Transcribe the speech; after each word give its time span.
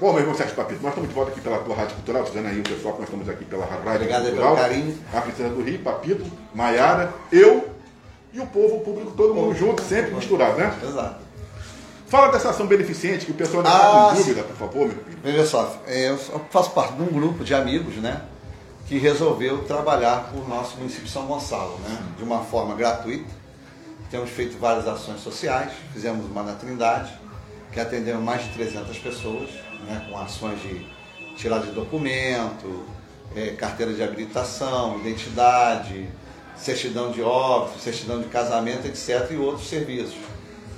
bom, 0.00 0.12
meu 0.12 0.20
irmão 0.20 0.34
Sérgio 0.34 0.54
Papito, 0.54 0.80
nós 0.82 0.90
estamos 0.90 1.08
de 1.08 1.14
volta 1.14 1.30
aqui 1.32 1.40
pela 1.40 1.58
tua 1.58 1.74
Rádio 1.74 1.94
Cultural, 1.96 2.22
dizendo 2.24 2.48
aí 2.48 2.60
o 2.60 2.62
pessoal 2.62 2.94
que 2.94 3.00
nós 3.00 3.08
estamos 3.08 3.28
aqui 3.28 3.44
pela 3.44 3.64
Rádio 3.64 3.90
Obrigado 3.90 4.22
Cultural. 4.24 4.54
pelo 4.54 4.68
carinho. 4.68 4.98
A 5.12 5.20
Princesa 5.20 5.48
do 5.50 5.62
Rio, 5.62 5.78
Papito, 5.80 6.24
Maiara, 6.54 7.12
eu 7.32 7.68
e 8.32 8.40
o 8.40 8.46
povo, 8.46 8.76
o 8.76 8.80
público, 8.80 9.12
todo 9.16 9.34
mundo 9.34 9.54
junto, 9.56 9.82
sempre 9.82 10.14
misturado, 10.14 10.58
né? 10.58 10.76
Exato. 10.82 11.24
Fala 12.06 12.28
dessa 12.32 12.50
ação 12.50 12.66
beneficente 12.66 13.26
que 13.26 13.32
o 13.32 13.34
pessoal 13.34 13.62
não 13.62 13.70
Ah, 13.70 13.74
está 13.74 14.08
com 14.10 14.16
sim. 14.16 14.22
dúvida, 14.22 14.42
por 14.44 14.56
favor, 14.56 14.86
meu 14.86 14.96
filho. 15.04 15.18
Veja 15.22 15.46
só, 15.46 15.76
é, 15.86 16.10
eu 16.10 16.18
faço 16.50 16.70
parte 16.70 16.92
de 16.94 17.02
um 17.02 17.06
grupo 17.06 17.42
de 17.44 17.54
amigos, 17.54 17.96
né? 17.96 18.22
Que 18.86 18.98
resolveu 18.98 19.64
trabalhar 19.64 20.30
por 20.32 20.46
nosso 20.48 20.76
município 20.76 21.04
de 21.06 21.10
São 21.10 21.26
Gonçalo, 21.26 21.78
né? 21.88 21.98
De 22.18 22.22
uma 22.22 22.40
forma 22.40 22.74
gratuita. 22.74 23.30
Temos 24.10 24.30
feito 24.30 24.58
várias 24.58 24.86
ações 24.86 25.20
sociais, 25.20 25.72
fizemos 25.92 26.26
uma 26.26 26.42
na 26.42 26.52
Trindade, 26.52 27.12
que 27.72 27.80
atendeu 27.80 28.20
mais 28.20 28.42
de 28.44 28.50
300 28.50 28.96
pessoas, 28.98 29.48
né? 29.84 30.06
Com 30.08 30.18
ações 30.18 30.60
de 30.62 30.86
tirada 31.36 31.66
de 31.66 31.72
documento, 31.72 32.84
é, 33.34 33.50
carteira 33.50 33.92
de 33.92 34.02
habilitação, 34.02 34.98
identidade, 35.00 36.08
certidão 36.56 37.10
de 37.10 37.22
óbito, 37.22 37.78
certidão 37.80 38.20
de 38.20 38.28
casamento, 38.28 38.86
etc. 38.86 39.30
e 39.30 39.36
outros 39.36 39.68
serviços. 39.68 40.16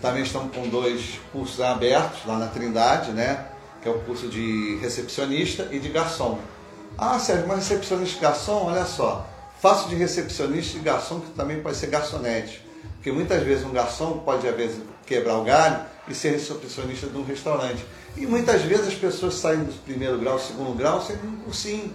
Também 0.00 0.23
estamos 0.23 0.55
com 0.55 0.69
dois 0.69 1.19
cursos 1.33 1.61
abertos 1.61 2.24
lá 2.27 2.38
na 2.38 2.47
Trindade, 2.47 3.12
né? 3.12 3.47
Que 3.83 3.88
é 3.88 3.91
o 3.91 3.98
curso 4.00 4.28
de 4.28 4.78
recepcionista 4.80 5.69
e 5.70 5.78
de 5.78 5.88
garçom. 5.88 6.38
Ah, 6.98 7.19
Sérgio, 7.19 7.47
mas 7.47 7.69
recepcionista 7.69 8.19
e 8.19 8.20
garçom, 8.23 8.66
olha 8.66 8.84
só. 8.84 9.27
Faço 9.61 9.88
de 9.88 9.95
recepcionista 9.95 10.78
e 10.78 10.80
garçom, 10.80 11.20
que 11.20 11.30
também 11.30 11.61
pode 11.61 11.77
ser 11.77 11.88
garçonete. 11.88 12.64
Porque 12.95 13.11
muitas 13.12 13.42
vezes 13.42 13.64
um 13.64 13.73
garçom 13.73 14.19
pode, 14.19 14.47
às 14.48 14.56
vezes, 14.56 14.80
quebrar 15.06 15.38
o 15.38 15.45
galho 15.45 15.78
e 16.09 16.15
ser 16.15 16.30
recepcionista 16.30 17.06
de 17.06 17.16
um 17.16 17.24
restaurante. 17.24 17.84
E 18.16 18.27
muitas 18.27 18.62
vezes 18.62 18.88
as 18.88 18.95
pessoas 18.95 19.34
saem 19.34 19.64
do 19.64 19.73
primeiro 19.84 20.19
grau, 20.19 20.38
segundo 20.38 20.77
grau, 20.77 21.01
sem 21.02 21.16
um 21.16 21.37
cursinho. 21.45 21.92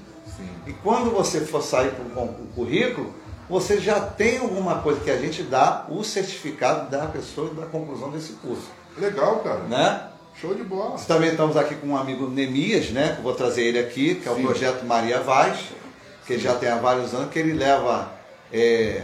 E 0.65 0.73
quando 0.73 1.11
você 1.11 1.41
for 1.41 1.61
sair 1.61 1.91
com 1.91 2.23
o 2.23 2.47
currículo, 2.55 3.13
você 3.49 3.80
já 3.80 3.99
tem 3.99 4.39
alguma 4.39 4.80
coisa 4.81 4.99
que 5.02 5.11
a 5.11 5.17
gente 5.17 5.44
dá 5.44 5.86
o 5.89 6.03
certificado 6.03 6.89
da 6.89 7.08
pessoa 7.08 7.53
da 7.53 7.66
conclusão 7.66 8.09
desse 8.09 8.33
curso. 8.33 8.69
Legal, 8.97 9.39
cara. 9.39 9.59
Né? 9.63 10.08
Show 10.39 10.55
de 10.55 10.64
bola. 10.64 10.97
Também 10.99 11.31
estamos 11.31 11.58
aqui 11.58 11.75
com 11.75 11.88
um 11.88 11.97
amigo 11.97 12.30
Nemias, 12.30 12.89
né? 12.91 13.14
Que 13.14 13.19
eu 13.19 13.23
vou 13.23 13.33
trazer 13.33 13.64
ele 13.64 13.80
aqui, 13.80 14.16
que 14.16 14.27
é 14.27 14.31
o 14.31 14.36
Sim. 14.36 14.43
projeto 14.43 14.86
Maria 14.86 15.19
Vaz, 15.19 15.59
que 16.25 16.33
ele 16.33 16.41
já 16.41 16.55
tem 16.55 16.69
há 16.69 16.77
vários 16.77 17.14
anos, 17.14 17.31
que 17.31 17.39
ele 17.39 17.53
leva 17.53 18.11
é, 18.52 19.03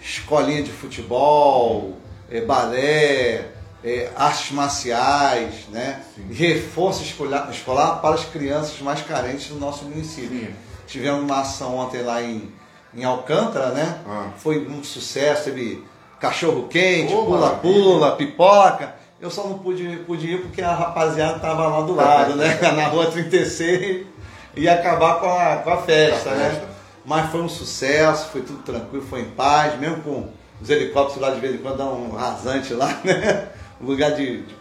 escolinha 0.00 0.62
de 0.62 0.72
futebol, 0.72 1.96
é, 2.30 2.40
balé, 2.40 3.48
é, 3.84 4.10
artes 4.16 4.52
marciais, 4.52 5.66
né? 5.70 6.00
Reforço 6.30 7.02
escolar, 7.02 7.48
escolar 7.50 8.00
para 8.00 8.14
as 8.14 8.24
crianças 8.24 8.80
mais 8.80 9.02
carentes 9.02 9.48
do 9.48 9.56
nosso 9.56 9.84
município. 9.84 10.38
Sim. 10.38 10.54
Tivemos 10.86 11.22
uma 11.22 11.40
ação 11.40 11.76
ontem 11.76 12.02
lá 12.02 12.22
em, 12.22 12.52
em 12.94 13.04
Alcântara, 13.04 13.70
né? 13.70 13.98
Ah. 14.06 14.30
Foi 14.36 14.66
um 14.66 14.84
sucesso, 14.84 15.44
teve 15.44 15.84
cachorro 16.20 16.68
quente, 16.68 17.12
pula-pula, 17.12 18.16
pipoca. 18.16 18.94
Eu 19.20 19.30
só 19.30 19.44
não 19.44 19.58
pude, 19.58 19.98
pude 20.06 20.26
ir 20.26 20.42
porque 20.42 20.62
a 20.62 20.74
rapaziada 20.74 21.38
tava 21.38 21.66
lá 21.66 21.80
do 21.82 21.94
lado, 21.94 22.36
né? 22.36 22.58
Na 22.74 22.88
rua 22.88 23.06
36 23.06 24.06
ia 24.56 24.74
acabar 24.74 25.20
com 25.20 25.28
a, 25.28 25.56
com 25.56 25.70
a 25.70 25.76
festa, 25.78 26.30
a 26.30 26.34
né? 26.34 26.50
festa. 26.50 26.68
Mas 27.04 27.30
foi 27.30 27.40
um 27.40 27.48
sucesso, 27.48 28.28
foi 28.30 28.42
tudo 28.42 28.62
tranquilo, 28.62 29.04
foi 29.04 29.22
em 29.22 29.30
paz, 29.30 29.78
mesmo 29.78 30.02
com 30.02 30.28
os 30.60 30.70
helicópteros 30.70 31.20
lá 31.20 31.30
de 31.30 31.40
vez 31.40 31.54
em 31.54 31.58
quando 31.58 31.78
dão 31.78 31.94
um 31.94 32.14
rasante 32.14 32.72
lá, 32.74 33.00
né? 33.02 33.48
Lugar 33.82 34.12
de, 34.12 34.42
de 34.42 34.54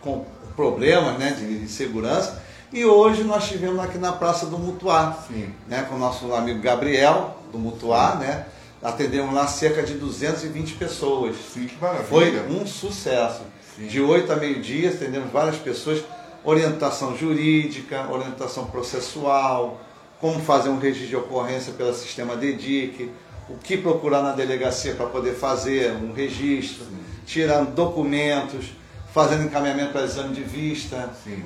problemas, 0.56 1.18
né? 1.18 1.32
De, 1.32 1.60
de 1.60 1.68
segurança. 1.68 2.42
E 2.74 2.86
hoje 2.86 3.24
nós 3.24 3.44
estivemos 3.44 3.80
aqui 3.80 3.98
na 3.98 4.14
Praça 4.14 4.46
do 4.46 4.58
Mutuá, 4.58 5.18
Sim. 5.28 5.54
né? 5.68 5.86
Com 5.90 5.96
o 5.96 6.00
nosso 6.00 6.34
amigo 6.34 6.62
Gabriel, 6.62 7.38
do 7.52 7.60
Mutuá, 7.60 8.16
né? 8.16 8.46
Atendemos 8.82 9.34
lá 9.34 9.46
cerca 9.46 9.84
de 9.84 9.94
220 9.96 10.74
pessoas. 10.76 11.36
Sim, 11.54 11.68
que 11.68 11.80
maravilha. 11.80 12.06
Foi 12.08 12.42
um 12.50 12.66
sucesso. 12.66 13.42
Sim. 13.76 13.88
De 13.88 14.02
8 14.02 14.32
a 14.32 14.36
meio-dia, 14.38 14.90
atendemos 14.90 15.32
várias 15.32 15.58
pessoas. 15.58 16.04
Orientação 16.44 17.16
jurídica, 17.16 18.08
orientação 18.10 18.66
processual, 18.66 19.80
como 20.20 20.40
fazer 20.40 20.70
um 20.70 20.78
registro 20.78 21.10
de 21.10 21.16
ocorrência 21.16 21.74
pelo 21.74 21.94
sistema 21.94 22.36
DEDIC, 22.36 23.12
o 23.50 23.58
que 23.58 23.76
procurar 23.76 24.22
na 24.22 24.32
delegacia 24.32 24.94
para 24.94 25.08
poder 25.08 25.34
fazer 25.34 25.92
um 25.92 26.14
registro, 26.14 26.86
tirando 27.26 27.74
documentos, 27.74 28.68
fazendo 29.14 29.44
encaminhamento 29.44 29.92
para 29.92 30.04
exame 30.04 30.34
de 30.34 30.44
vista. 30.44 31.10
Sim. 31.24 31.44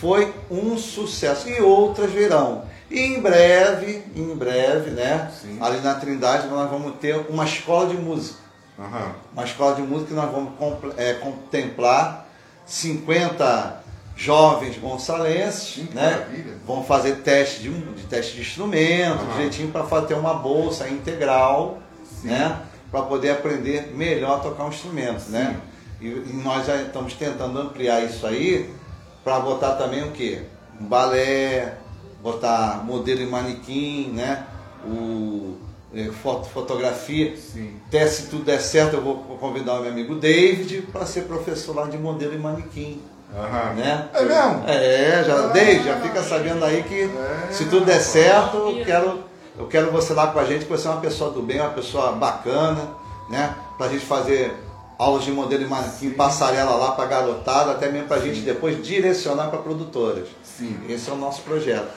Foi 0.00 0.34
um 0.50 0.76
sucesso. 0.76 1.48
E 1.48 1.60
outras 1.60 2.10
virão. 2.10 2.64
E 2.90 3.00
em 3.00 3.20
breve, 3.20 4.04
em 4.14 4.34
breve, 4.36 4.90
né? 4.90 5.30
Sim. 5.40 5.58
Ali 5.60 5.80
na 5.80 5.94
Trindade 5.94 6.46
nós 6.48 6.70
vamos 6.70 6.96
ter 7.00 7.16
uma 7.28 7.44
escola 7.44 7.88
de 7.88 7.96
música 7.96 8.46
Aham. 8.78 9.12
uma 9.32 9.44
escola 9.44 9.74
de 9.74 9.82
música 9.82 10.08
que 10.08 10.14
nós 10.14 10.30
vamos 10.30 10.52
é, 10.98 11.14
contemplar 11.14 12.26
50 12.66 13.82
jovens 14.14 14.78
gonçalenses, 14.78 15.74
Sim, 15.74 15.88
né? 15.94 16.10
maravilha. 16.10 16.54
Vão 16.66 16.84
fazer 16.84 17.16
teste 17.16 17.60
de, 17.62 17.70
de 17.70 18.02
teste 18.04 18.34
de 18.34 18.42
instrumento, 18.42 19.22
Aham. 19.22 19.32
direitinho 19.32 19.70
para 19.70 20.02
ter 20.02 20.14
uma 20.14 20.34
bolsa 20.34 20.88
integral, 20.88 21.78
Sim. 22.20 22.28
né? 22.28 22.60
Para 22.90 23.02
poder 23.02 23.30
aprender 23.30 23.92
melhor 23.94 24.36
a 24.36 24.40
tocar 24.40 24.64
um 24.64 24.68
instrumento, 24.68 25.28
né? 25.30 25.56
E, 26.00 26.06
e 26.06 26.40
nós 26.44 26.66
já 26.66 26.76
estamos 26.82 27.14
tentando 27.14 27.58
ampliar 27.58 28.04
isso 28.04 28.26
aí 28.26 28.72
para 29.24 29.40
botar 29.40 29.72
também 29.72 30.04
o 30.04 30.12
quê? 30.12 30.42
Um 30.80 30.84
balé, 30.84 31.74
botar 32.22 32.82
modelo 32.84 33.22
e 33.22 33.26
manequim, 33.26 34.12
né? 34.12 34.44
O 34.84 35.56
é, 35.94 36.04
foto, 36.22 36.48
fotografia. 36.48 37.34
Sim. 37.36 37.76
Até 37.88 38.06
se 38.06 38.26
tudo 38.26 38.44
der 38.44 38.60
certo, 38.60 38.94
eu 38.94 39.02
vou 39.02 39.16
convidar 39.40 39.74
o 39.74 39.80
meu 39.82 39.90
amigo 39.90 40.14
David 40.16 40.82
para 40.92 41.06
ser 41.06 41.22
professor 41.22 41.74
lá 41.74 41.86
de 41.86 41.96
modelo 41.96 42.34
e 42.34 42.38
manequim. 42.38 43.00
Aham. 43.34 43.74
Né? 43.74 44.08
É 44.14 44.22
mesmo? 44.22 44.64
É, 44.68 45.24
já, 45.26 45.34
Ah. 45.34 45.46
David, 45.48 45.84
já 45.84 46.00
fica 46.00 46.22
sabendo 46.22 46.64
aí 46.64 46.82
que 46.82 47.02
É. 47.02 47.52
se 47.52 47.64
tudo 47.64 47.84
der 47.86 48.00
certo, 48.00 48.56
eu 48.56 48.84
quero, 48.84 49.24
eu 49.58 49.66
quero 49.66 49.90
você 49.90 50.12
lá 50.12 50.28
com 50.28 50.38
a 50.38 50.44
gente, 50.44 50.64
que 50.64 50.70
você 50.70 50.86
é 50.86 50.90
uma 50.90 51.00
pessoa 51.00 51.30
do 51.30 51.42
bem, 51.42 51.60
uma 51.60 51.70
pessoa 51.70 52.12
bacana, 52.12 52.88
né? 53.30 53.54
Pra 53.76 53.88
gente 53.88 54.04
fazer 54.04 54.54
aulas 54.98 55.24
de 55.24 55.30
modelo 55.30 55.62
e 55.62 55.66
manequim, 55.66 56.10
passarela 56.10 56.76
lá 56.76 56.92
pra 56.92 57.06
garotada, 57.06 57.72
até 57.72 57.90
mesmo 57.90 58.08
pra 58.08 58.18
gente 58.18 58.40
depois 58.40 58.82
direcionar 58.82 59.48
para 59.48 59.58
produtoras. 59.58 60.28
Sim. 60.42 60.78
Esse 60.88 61.10
é 61.10 61.12
o 61.12 61.16
nosso 61.16 61.42
projeto. 61.42 61.88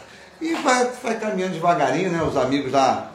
E 0.41 0.53
vai, 0.55 0.89
vai 1.03 1.19
caminhando 1.19 1.53
devagarinho, 1.53 2.11
né? 2.11 2.21
Os 2.23 2.35
amigos 2.37 2.71
lá 2.71 3.11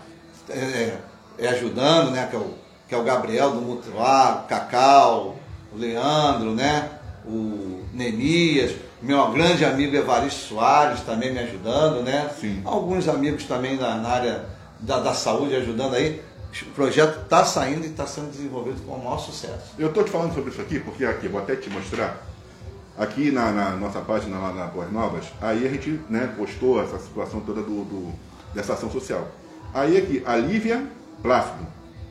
é, 0.48 0.94
é, 1.38 1.48
ajudando, 1.48 2.10
né? 2.10 2.26
Que 2.30 2.36
é, 2.36 2.38
o, 2.38 2.54
que 2.88 2.94
é 2.94 2.98
o 2.98 3.02
Gabriel 3.02 3.50
do 3.50 3.60
Mutuá, 3.60 4.42
o 4.44 4.48
Cacau, 4.48 5.36
o 5.72 5.78
Leandro, 5.78 6.54
né? 6.54 6.90
O 7.26 7.82
Nemias, 7.92 8.72
meu 9.00 9.30
grande 9.32 9.64
amigo 9.64 9.96
Evaristo 9.96 10.48
Soares 10.48 11.00
também 11.00 11.32
me 11.32 11.38
ajudando, 11.38 12.02
né? 12.02 12.30
Sim. 12.40 12.62
Alguns 12.64 13.08
amigos 13.08 13.44
também 13.44 13.76
na, 13.76 13.96
na 13.96 14.08
área 14.08 14.44
da, 14.80 14.98
da 14.98 15.14
saúde 15.14 15.54
ajudando 15.56 15.94
aí. 15.94 16.22
O 16.62 16.70
projeto 16.70 17.22
está 17.24 17.44
saindo 17.44 17.84
e 17.84 17.88
está 17.88 18.06
sendo 18.06 18.30
desenvolvido 18.30 18.80
com 18.86 18.92
o 18.92 18.98
maior 19.04 19.18
sucesso. 19.18 19.72
Eu 19.78 19.88
estou 19.88 20.04
te 20.04 20.10
falando 20.10 20.34
sobre 20.34 20.50
isso 20.50 20.60
aqui 20.60 20.78
porque 20.78 21.04
aqui, 21.04 21.26
vou 21.28 21.40
até 21.40 21.56
te 21.56 21.68
mostrar. 21.70 22.22
Aqui 22.96 23.32
na, 23.32 23.50
na 23.50 23.70
nossa 23.70 24.00
página 24.00 24.38
lá 24.38 24.52
na 24.52 24.66
Boas 24.66 24.92
Novas, 24.92 25.24
aí 25.40 25.66
a 25.66 25.68
gente 25.68 25.98
né, 26.08 26.32
postou 26.38 26.80
essa 26.80 26.96
situação 27.00 27.40
toda 27.40 27.60
do, 27.60 27.84
do- 27.84 28.12
dessa 28.54 28.74
ação 28.74 28.88
social. 28.88 29.26
Aí 29.72 29.96
aqui, 29.96 30.22
a 30.24 30.36
Lívia 30.36 30.86
Plácido, 31.20 31.66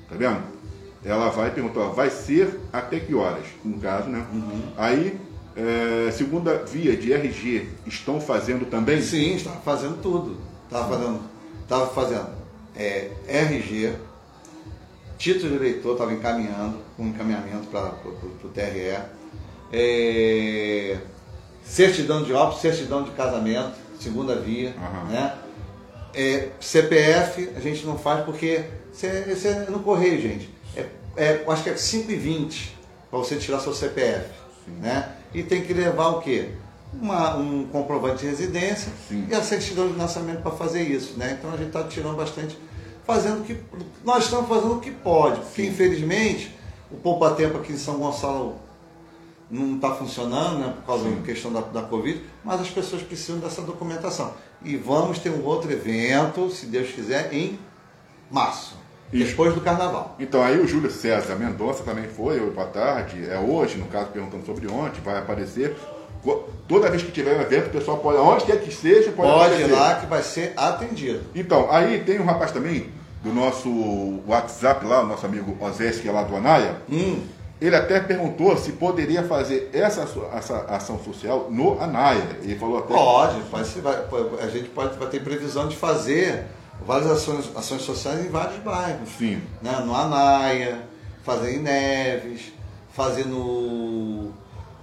tá 0.09 0.15
vendo? 0.17 0.41
Ela 1.05 1.29
vai 1.29 1.51
perguntar, 1.51 1.85
vai 1.89 2.09
ser 2.09 2.59
até 2.73 2.99
que 2.99 3.15
horas? 3.15 3.45
No 3.63 3.77
caso, 3.79 4.09
né? 4.09 4.25
Aí, 4.77 5.17
é, 5.55 6.11
segunda 6.11 6.65
via 6.65 6.97
de 6.97 7.13
RG, 7.13 7.69
estão 7.85 8.19
fazendo 8.19 8.65
também? 8.69 9.01
Sim, 9.01 9.35
estava 9.35 9.61
fazendo 9.61 10.01
tudo. 10.01 10.37
Estava 10.65 10.89
fazendo, 10.97 11.19
tava 11.67 11.87
fazendo 11.87 12.27
é, 12.75 13.11
RG, 13.27 13.93
título 15.23 15.51
de 15.51 15.55
eleitor, 15.55 15.93
estava 15.93 16.11
encaminhando, 16.11 16.79
com 16.97 17.07
encaminhamento 17.07 17.67
para 17.67 17.93
o 18.05 18.49
TRE, 18.53 18.97
é, 19.71 20.97
certidão 21.63 22.23
de 22.23 22.33
óbito, 22.33 22.59
certidão 22.59 23.03
de 23.03 23.11
casamento, 23.11 23.71
segunda 23.97 24.35
via, 24.35 24.75
Aham. 24.77 25.05
né? 25.09 25.33
É, 26.13 26.49
CPF 26.59 27.51
a 27.55 27.59
gente 27.61 27.85
não 27.85 27.97
faz 27.97 28.25
porque 28.25 28.65
você 28.91 29.07
é 29.07 29.65
no 29.69 29.79
correio, 29.79 30.21
gente. 30.21 30.49
É, 30.75 30.85
é, 31.15 31.43
acho 31.47 31.63
que 31.63 31.69
é 31.69 31.73
5,20 31.73 32.71
para 33.09 33.19
você 33.19 33.37
tirar 33.37 33.61
seu 33.61 33.73
CPF. 33.73 34.25
Né? 34.67 35.09
E 35.33 35.41
tem 35.41 35.61
que 35.63 35.73
levar 35.73 36.09
o 36.09 36.19
quê? 36.21 36.49
Uma- 36.93 37.35
um 37.37 37.65
comprovante 37.65 38.21
de 38.21 38.27
residência 38.27 38.91
Sim. 39.07 39.25
e 39.29 39.33
a 39.33 39.41
certidão 39.41 39.87
de 39.87 39.97
nascimento 39.97 40.41
para 40.41 40.51
fazer 40.51 40.83
isso. 40.83 41.17
Né? 41.17 41.37
Então 41.39 41.51
a 41.51 41.57
gente 41.57 41.67
está 41.67 41.83
tirando 41.85 42.15
bastante, 42.17 42.57
fazendo 43.05 43.41
o 43.41 43.43
que. 43.43 43.57
Nós 44.03 44.25
estamos 44.25 44.47
fazendo 44.47 44.75
o 44.75 44.79
que 44.79 44.91
pode, 44.91 45.39
porque 45.41 45.65
infelizmente 45.65 46.55
o 46.91 46.95
Poupa 46.97 47.31
Tempo 47.31 47.57
aqui 47.57 47.73
em 47.73 47.77
São 47.77 47.97
Gonçalo 47.97 48.55
não 49.49 49.75
está 49.75 49.93
funcionando, 49.93 50.59
né, 50.59 50.73
por 50.75 50.85
causa 50.85 51.03
Sim. 51.03 51.15
da 51.15 51.21
questão 51.21 51.53
da, 51.53 51.61
da 51.61 51.81
Covid, 51.83 52.21
mas 52.43 52.61
as 52.61 52.69
pessoas 52.69 53.03
precisam 53.03 53.39
dessa 53.39 53.61
documentação. 53.61 54.33
E 54.63 54.75
vamos 54.75 55.19
ter 55.19 55.29
um 55.29 55.43
outro 55.43 55.71
evento, 55.71 56.49
se 56.49 56.65
Deus 56.65 56.91
quiser, 56.91 57.33
em 57.33 57.59
março. 58.31 58.75
Isso. 59.11 59.29
Depois 59.29 59.53
do 59.53 59.61
carnaval. 59.61 60.15
Então 60.19 60.41
aí 60.41 60.59
o 60.59 60.67
Júlio 60.67 60.89
César 60.89 61.35
Mendonça 61.35 61.83
também 61.83 62.07
foi, 62.07 62.39
boa 62.49 62.65
tarde, 62.65 63.23
é 63.29 63.37
hoje, 63.37 63.77
no 63.77 63.85
caso, 63.85 64.07
perguntando 64.07 64.43
sobre 64.43 64.67
ontem, 64.67 65.01
vai 65.01 65.19
aparecer. 65.19 65.75
Toda 66.67 66.89
vez 66.89 67.03
que 67.03 67.11
tiver 67.11 67.37
um 67.37 67.41
evento, 67.41 67.67
o 67.67 67.71
pessoal 67.71 67.97
pode, 67.97 68.17
onde 68.17 68.45
quer 68.45 68.61
que 68.61 68.73
seja, 68.73 69.11
pode, 69.11 69.29
pode 69.29 69.53
aparecer. 69.53 69.69
ir 69.69 69.71
lá 69.71 69.95
que 69.95 70.05
vai 70.05 70.23
ser 70.23 70.53
atendido. 70.55 71.21
Então, 71.35 71.67
aí 71.69 71.99
tem 72.03 72.19
um 72.19 72.25
rapaz 72.25 72.51
também 72.51 72.89
do 73.21 73.33
nosso 73.33 73.69
WhatsApp 74.27 74.85
lá, 74.85 75.01
o 75.01 75.07
nosso 75.07 75.25
amigo 75.25 75.57
Osés, 75.59 75.99
que 75.99 76.07
é 76.07 76.11
lá 76.11 76.23
do 76.23 76.35
Anaia. 76.35 76.77
Hum. 76.89 77.21
Ele 77.59 77.75
até 77.75 77.99
perguntou 77.99 78.57
se 78.57 78.73
poderia 78.73 79.23
fazer 79.23 79.69
essa, 79.73 80.05
essa 80.33 80.59
ação 80.69 80.99
social 80.99 81.47
no 81.49 81.81
Anaia. 81.81 82.37
Ele 82.41 82.55
falou 82.55 82.79
até. 82.79 82.93
Pode, 82.93 83.39
pode 83.43 84.41
a 84.41 84.47
gente 84.47 84.69
pode, 84.69 84.97
vai 84.97 85.07
ter 85.09 85.23
previsão 85.23 85.67
de 85.67 85.75
fazer 85.75 86.45
várias 86.85 87.09
ações, 87.09 87.49
ações 87.55 87.81
sociais 87.83 88.25
em 88.25 88.29
vários 88.29 88.57
bairros. 88.61 89.09
Sim. 89.17 89.41
Né? 89.61 89.71
No 89.85 89.95
Anaia, 89.95 90.81
fazer 91.23 91.55
em 91.55 91.59
Neves, 91.59 92.51
fazer 92.93 93.25
no, 93.25 94.33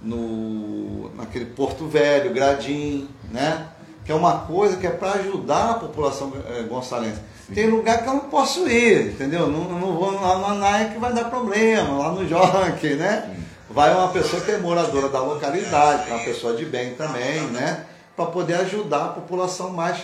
no 0.01 1.11
naquele 1.15 1.45
Porto 1.45 1.87
Velho, 1.87 2.33
Gradim, 2.33 3.07
né? 3.31 3.67
Que 4.03 4.11
é 4.11 4.15
uma 4.15 4.39
coisa 4.39 4.77
que 4.77 4.87
é 4.87 4.89
para 4.89 5.13
ajudar 5.13 5.71
a 5.71 5.73
população 5.75 6.33
é, 6.49 6.63
gonçalense. 6.63 7.19
Sim. 7.47 7.53
Tem 7.53 7.67
lugar 7.67 8.01
que 8.01 8.09
eu 8.09 8.13
não 8.13 8.21
posso 8.21 8.67
ir, 8.67 9.11
entendeu? 9.11 9.47
Não, 9.47 9.65
não 9.65 9.93
vou 9.93 10.11
lá 10.11 10.37
no 10.37 10.45
Anaia 10.45 10.89
que 10.89 10.99
vai 10.99 11.13
dar 11.13 11.25
problema, 11.25 11.97
lá 11.97 12.11
no 12.11 12.27
Jockey, 12.27 12.95
né? 12.95 13.31
Sim. 13.35 13.43
Vai 13.69 13.93
uma 13.93 14.09
pessoa 14.09 14.41
que 14.41 14.51
é 14.51 14.57
moradora 14.57 15.07
da 15.07 15.21
localidade, 15.21 16.03
que 16.03 16.11
é 16.11 16.13
uma 16.13 16.25
pessoa 16.25 16.55
de 16.55 16.65
bem 16.65 16.93
também, 16.95 17.41
né? 17.51 17.85
Para 18.15 18.25
poder 18.25 18.55
ajudar 18.55 19.05
a 19.05 19.09
população 19.09 19.69
mais 19.69 19.99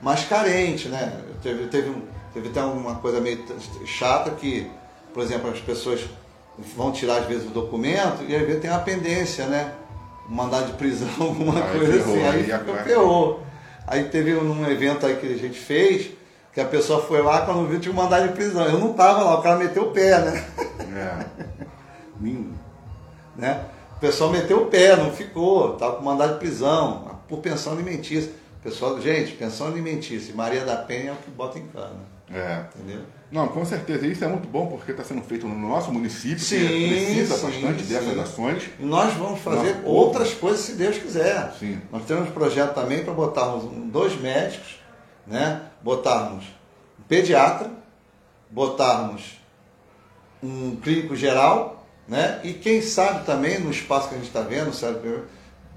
mais 0.00 0.24
carente, 0.24 0.88
né? 0.88 1.12
Teve, 1.42 1.66
teve, 1.66 1.94
teve 2.34 2.48
até 2.48 2.62
uma 2.62 2.96
coisa 2.96 3.20
meio 3.20 3.44
chata 3.86 4.30
que, 4.32 4.68
por 5.14 5.22
exemplo, 5.22 5.50
as 5.50 5.60
pessoas 5.60 6.00
vão 6.58 6.92
tirar 6.92 7.18
às 7.18 7.26
vezes 7.26 7.46
o 7.46 7.50
documento 7.50 8.24
e 8.28 8.34
às 8.34 8.42
vezes 8.42 8.60
tem 8.60 8.70
uma 8.70 8.80
pendência, 8.80 9.46
né? 9.46 9.72
Mandado 10.28 10.66
de 10.66 10.72
prisão, 10.74 11.08
alguma 11.20 11.62
aí 11.62 11.78
coisa 11.78 11.92
ferrou, 11.92 12.14
assim, 12.14 12.26
aí, 12.26 12.52
aí 12.52 12.84
ferrou. 12.84 13.46
Aí 13.86 14.04
teve 14.04 14.34
um 14.34 14.66
evento 14.70 15.04
aí 15.04 15.16
que 15.16 15.26
a 15.26 15.36
gente 15.36 15.58
fez, 15.58 16.10
que 16.52 16.60
a 16.60 16.64
pessoa 16.64 17.02
foi 17.02 17.20
lá, 17.22 17.44
quando 17.44 17.66
viu 17.68 17.80
tinha 17.80 17.92
um 17.92 17.96
mandado 17.96 18.28
de 18.28 18.34
prisão. 18.34 18.64
Eu 18.64 18.78
não 18.78 18.92
tava 18.92 19.22
lá, 19.22 19.38
o 19.38 19.42
cara 19.42 19.58
meteu 19.58 19.84
o 19.84 19.90
pé, 19.90 20.18
né? 20.20 20.44
É. 20.96 21.26
né? 23.36 23.64
O 23.96 24.00
pessoal 24.00 24.30
meteu 24.30 24.62
o 24.62 24.66
pé, 24.66 24.96
não 24.96 25.12
ficou, 25.12 25.76
tava 25.76 25.96
com 25.96 26.04
mandado 26.04 26.34
de 26.34 26.38
prisão, 26.38 27.18
por 27.28 27.38
pensão 27.38 27.72
alimentícia. 27.72 28.32
Pessoal, 28.62 29.00
gente, 29.00 29.32
pensão 29.32 29.66
alimentícia, 29.66 30.34
Maria 30.34 30.64
da 30.64 30.76
Penha 30.76 31.10
é 31.10 31.12
o 31.12 31.16
que 31.16 31.30
bota 31.30 31.58
em 31.58 31.66
cana. 31.66 32.00
É. 32.32 32.64
Entendeu? 32.76 33.02
Não, 33.32 33.48
com 33.48 33.64
certeza. 33.64 34.06
Isso 34.06 34.22
é 34.22 34.28
muito 34.28 34.46
bom 34.46 34.66
porque 34.66 34.90
está 34.90 35.02
sendo 35.02 35.22
feito 35.22 35.48
no 35.48 35.58
nosso 35.58 35.90
município, 35.90 36.38
sim, 36.38 36.58
que 36.58 36.88
precisa 36.88 37.34
sim, 37.34 37.46
bastante 37.46 37.82
sim. 37.82 37.94
dessas 37.94 38.18
ações. 38.18 38.64
E 38.78 38.84
nós 38.84 39.14
vamos 39.14 39.40
fazer 39.40 39.80
outras 39.84 40.34
coisas 40.34 40.60
se 40.60 40.74
Deus 40.74 40.98
quiser. 40.98 41.50
Sim. 41.58 41.80
Nós 41.90 42.04
temos 42.04 42.28
um 42.28 42.32
projeto 42.32 42.74
também 42.74 43.02
para 43.02 43.14
botarmos 43.14 43.64
dois 43.90 44.20
médicos, 44.20 44.78
né? 45.26 45.62
botarmos 45.82 46.44
um 47.00 47.02
pediatra, 47.04 47.70
botarmos 48.50 49.40
um 50.42 50.76
clínico 50.76 51.16
geral, 51.16 51.86
né? 52.06 52.38
E 52.44 52.52
quem 52.52 52.82
sabe 52.82 53.24
também 53.24 53.58
no 53.60 53.70
espaço 53.70 54.08
que 54.08 54.14
a 54.14 54.18
gente 54.18 54.26
está 54.26 54.42
vendo, 54.42 54.74
sabe? 54.74 54.98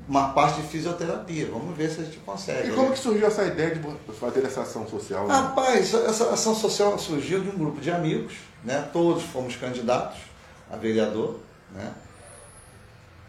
Uma 0.07 0.29
parte 0.29 0.61
de 0.61 0.67
fisioterapia. 0.67 1.47
Vamos 1.51 1.75
ver 1.75 1.89
se 1.89 2.01
a 2.01 2.03
gente 2.03 2.17
consegue. 2.17 2.69
E 2.69 2.71
como 2.73 2.91
que 2.91 2.99
surgiu 2.99 3.27
essa 3.27 3.43
ideia 3.43 3.75
de 3.75 4.13
fazer 4.13 4.45
essa 4.45 4.61
ação 4.61 4.87
social? 4.87 5.27
Né? 5.27 5.33
Rapaz, 5.33 5.93
essa 5.93 6.31
ação 6.31 6.55
social 6.55 6.97
surgiu 6.99 7.41
de 7.41 7.49
um 7.49 7.57
grupo 7.57 7.81
de 7.81 7.91
amigos, 7.91 8.33
né? 8.63 8.87
Todos 8.93 9.23
fomos 9.23 9.55
candidatos 9.55 10.19
a 10.71 10.75
vereador, 10.75 11.39
né? 11.71 11.93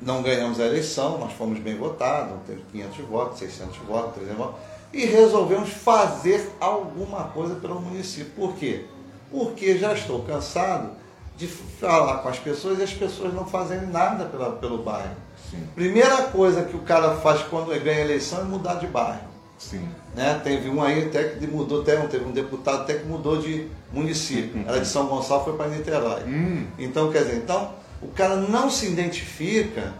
Não 0.00 0.22
ganhamos 0.22 0.60
a 0.60 0.66
eleição, 0.66 1.18
mas 1.18 1.32
fomos 1.32 1.58
bem 1.58 1.76
votados, 1.76 2.34
teve 2.46 2.62
500 2.70 2.98
votos, 3.06 3.38
600 3.38 3.78
votos, 3.78 4.14
300 4.16 4.36
votos, 4.36 4.60
e 4.92 5.06
resolvemos 5.06 5.70
fazer 5.70 6.50
alguma 6.60 7.24
coisa 7.24 7.54
pelo 7.54 7.80
município. 7.80 8.30
Por 8.36 8.54
quê? 8.56 8.84
Porque 9.30 9.78
já 9.78 9.94
estou 9.94 10.22
cansado 10.22 10.90
de 11.36 11.46
falar 11.46 12.18
com 12.18 12.28
as 12.28 12.38
pessoas 12.38 12.78
e 12.78 12.82
as 12.82 12.92
pessoas 12.92 13.32
não 13.32 13.46
fazem 13.46 13.86
nada 13.86 14.26
pela, 14.26 14.52
pelo 14.52 14.82
bairro. 14.82 15.16
Sim. 15.50 15.66
Primeira 15.74 16.24
coisa 16.24 16.64
que 16.64 16.76
o 16.76 16.80
cara 16.80 17.16
faz 17.16 17.42
quando 17.42 17.68
ganha 17.82 18.00
eleição 18.00 18.40
é 18.40 18.44
mudar 18.44 18.74
de 18.74 18.86
bairro. 18.86 19.36
Sim. 19.58 19.88
Né? 20.14 20.40
Teve 20.42 20.68
um 20.68 20.82
aí 20.82 21.06
até 21.06 21.24
que 21.24 21.46
mudou, 21.46 21.82
até, 21.82 21.96
teve 22.06 22.24
um 22.24 22.32
deputado 22.32 22.82
até 22.82 22.94
que 22.94 23.06
mudou 23.06 23.38
de 23.38 23.68
município. 23.92 24.64
Era 24.66 24.80
de 24.80 24.86
São 24.86 25.06
Gonçalo, 25.06 25.44
foi 25.44 25.56
para 25.56 25.68
Niterói. 25.68 26.22
Hum. 26.24 26.66
Então, 26.78 27.10
quer 27.10 27.24
dizer, 27.24 27.36
então, 27.36 27.72
o 28.02 28.08
cara 28.08 28.36
não 28.36 28.70
se 28.70 28.86
identifica 28.86 29.94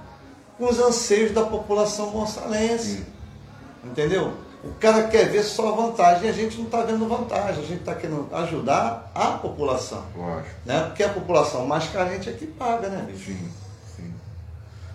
com 0.59 0.67
os 0.67 0.79
anseios 0.79 1.33
da 1.33 1.43
população 1.43 2.11
gonçalense. 2.11 3.05
Entendeu? 3.85 4.33
O 4.65 4.73
cara 4.81 5.05
quer 5.05 5.29
ver 5.29 5.43
só 5.45 5.71
vantagem 5.73 6.27
e 6.27 6.31
a 6.31 6.33
gente 6.33 6.57
não 6.59 6.65
está 6.65 6.83
vendo 6.83 7.07
vantagem, 7.07 7.63
a 7.63 7.67
gente 7.67 7.81
está 7.81 7.95
querendo 7.95 8.29
ajudar 8.33 9.11
a 9.15 9.33
população. 9.33 10.05
Lógico. 10.17 10.55
Né? 10.65 10.83
Porque 10.87 11.03
a 11.03 11.09
população 11.09 11.67
mais 11.67 11.87
carente 11.89 12.29
é 12.29 12.33
que 12.33 12.47
paga, 12.47 12.89
né, 12.89 13.07
bicho? 13.07 13.27
Sim. 13.27 13.49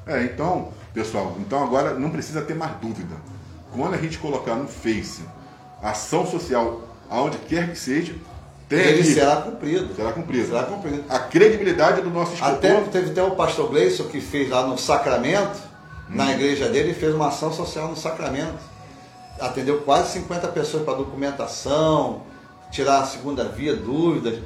É, 0.06 0.24
então, 0.24 0.70
pessoal, 0.94 1.36
então 1.40 1.64
agora 1.64 1.94
não 1.94 2.10
precisa 2.10 2.42
ter 2.42 2.56
mais 2.56 2.74
dúvida. 2.78 3.16
Quando 3.74 3.94
a 3.94 3.98
gente 3.98 4.18
colocar 4.18 4.56
no 4.56 4.68
Face 4.68 5.22
ação 5.82 6.26
social, 6.26 6.82
aonde 7.10 7.38
quer 7.40 7.72
que 7.72 7.78
seja, 7.78 8.14
tem 8.70 8.80
ele 8.80 9.04
será 9.04 9.38
cumprido. 9.38 9.94
Será 9.96 10.14
cumprido. 10.14 10.48
Será 10.48 10.64
cumprido. 10.64 11.04
A 11.10 11.20
credibilidade 11.20 12.02
do 12.02 12.10
nosso 12.10 12.34
escritor. 12.34 12.56
Até 12.56 12.82
teve 12.84 13.12
até 13.12 13.24
o 13.24 13.32
pastor 13.32 13.70
Gleison 13.70 14.06
que 14.06 14.22
fez 14.22 14.50
lá 14.50 14.66
no 14.66 14.78
Sacramento, 14.78 15.58
hum. 16.10 16.16
na 16.16 16.32
igreja 16.32 16.70
dele, 16.70 16.94
fez 16.94 17.14
uma 17.14 17.28
ação 17.28 17.52
social 17.52 17.90
no 17.90 17.98
Sacramento. 17.98 18.72
Atendeu 19.40 19.82
quase 19.82 20.14
50 20.14 20.48
pessoas 20.50 20.84
para 20.84 20.94
documentação, 20.94 22.22
tirar 22.72 23.00
a 23.00 23.06
segunda 23.06 23.44
via, 23.46 23.76
dúvidas. 23.76 24.40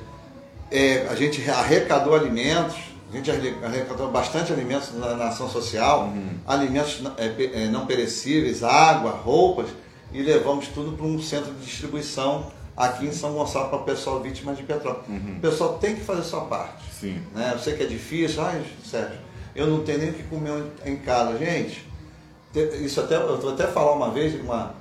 É, 0.71 1.07
a 1.09 1.15
gente 1.15 1.47
arrecadou 1.49 2.15
alimentos 2.15 2.75
a 3.11 3.17
gente 3.17 3.31
arrecadou 3.63 4.11
bastante 4.11 4.51
alimentos 4.51 4.93
na, 4.93 5.15
na 5.15 5.27
ação 5.27 5.49
social, 5.49 6.05
uhum. 6.05 6.37
alimentos 6.45 7.01
é, 7.17 7.63
é, 7.63 7.67
não 7.67 7.85
perecíveis, 7.85 8.63
água, 8.63 9.11
roupas, 9.11 9.67
e 10.11 10.21
levamos 10.21 10.67
tudo 10.69 10.97
para 10.97 11.05
um 11.05 11.21
centro 11.21 11.53
de 11.53 11.65
distribuição 11.65 12.51
aqui 12.75 13.05
em 13.05 13.11
São 13.11 13.33
Gonçalo 13.33 13.69
para 13.69 13.79
o 13.79 13.83
pessoal 13.83 14.21
vítima 14.21 14.53
de 14.53 14.63
petróleo. 14.63 14.99
Uhum. 15.07 15.35
O 15.37 15.39
pessoal 15.39 15.77
tem 15.77 15.95
que 15.95 16.01
fazer 16.01 16.23
sua 16.23 16.41
parte. 16.41 16.83
Sim. 16.99 17.21
Né? 17.33 17.51
Eu 17.53 17.59
sei 17.59 17.75
que 17.75 17.83
é 17.83 17.85
difícil, 17.85 18.43
ai, 18.43 18.63
Sérgio, 18.83 19.19
eu 19.55 19.67
não 19.67 19.83
tenho 19.83 19.99
nem 19.99 20.09
o 20.09 20.13
que 20.13 20.23
comer 20.23 20.63
em 20.85 20.97
casa. 20.97 21.37
Gente, 21.37 21.87
isso 22.81 22.99
até, 22.99 23.15
eu 23.15 23.39
vou 23.39 23.53
até 23.53 23.67
falar 23.67 23.93
uma 23.93 24.09
vez, 24.09 24.39
uma, 24.41 24.73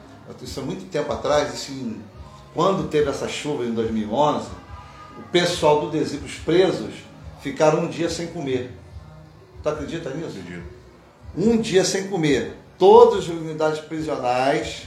isso 0.42 0.60
há 0.60 0.62
muito 0.62 0.88
tempo 0.90 1.12
atrás, 1.12 1.52
assim, 1.52 2.00
quando 2.52 2.88
teve 2.88 3.10
essa 3.10 3.28
chuva 3.28 3.64
em 3.64 3.72
2011, 3.72 4.48
o 5.18 5.22
pessoal 5.30 5.80
do 5.80 5.90
Desígnio, 5.90 6.26
os 6.26 6.36
presos, 6.36 6.94
ficaram 7.44 7.80
um 7.80 7.88
dia 7.88 8.08
sem 8.08 8.28
comer. 8.28 8.70
Tu 9.62 9.68
acredita 9.68 10.08
nisso? 10.08 10.38
Acredito. 10.38 10.64
Um 11.36 11.58
dia 11.58 11.84
sem 11.84 12.08
comer. 12.08 12.56
Todas 12.78 13.24
as 13.24 13.28
unidades 13.28 13.80
prisionais 13.80 14.84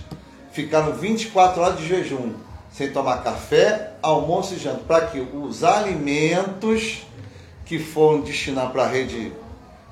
ficaram 0.52 0.94
24 0.94 1.62
horas 1.62 1.78
de 1.78 1.88
jejum, 1.88 2.34
sem 2.72 2.92
tomar 2.92 3.24
café, 3.24 3.94
almoço 4.02 4.56
e 4.56 4.58
janta, 4.58 4.80
para 4.88 5.06
que 5.06 5.20
os 5.20 5.64
alimentos 5.64 7.04
que 7.64 7.78
foram 7.78 8.22
destinados 8.22 8.72
para 8.72 8.86
a 8.86 8.88
rede 8.88 9.32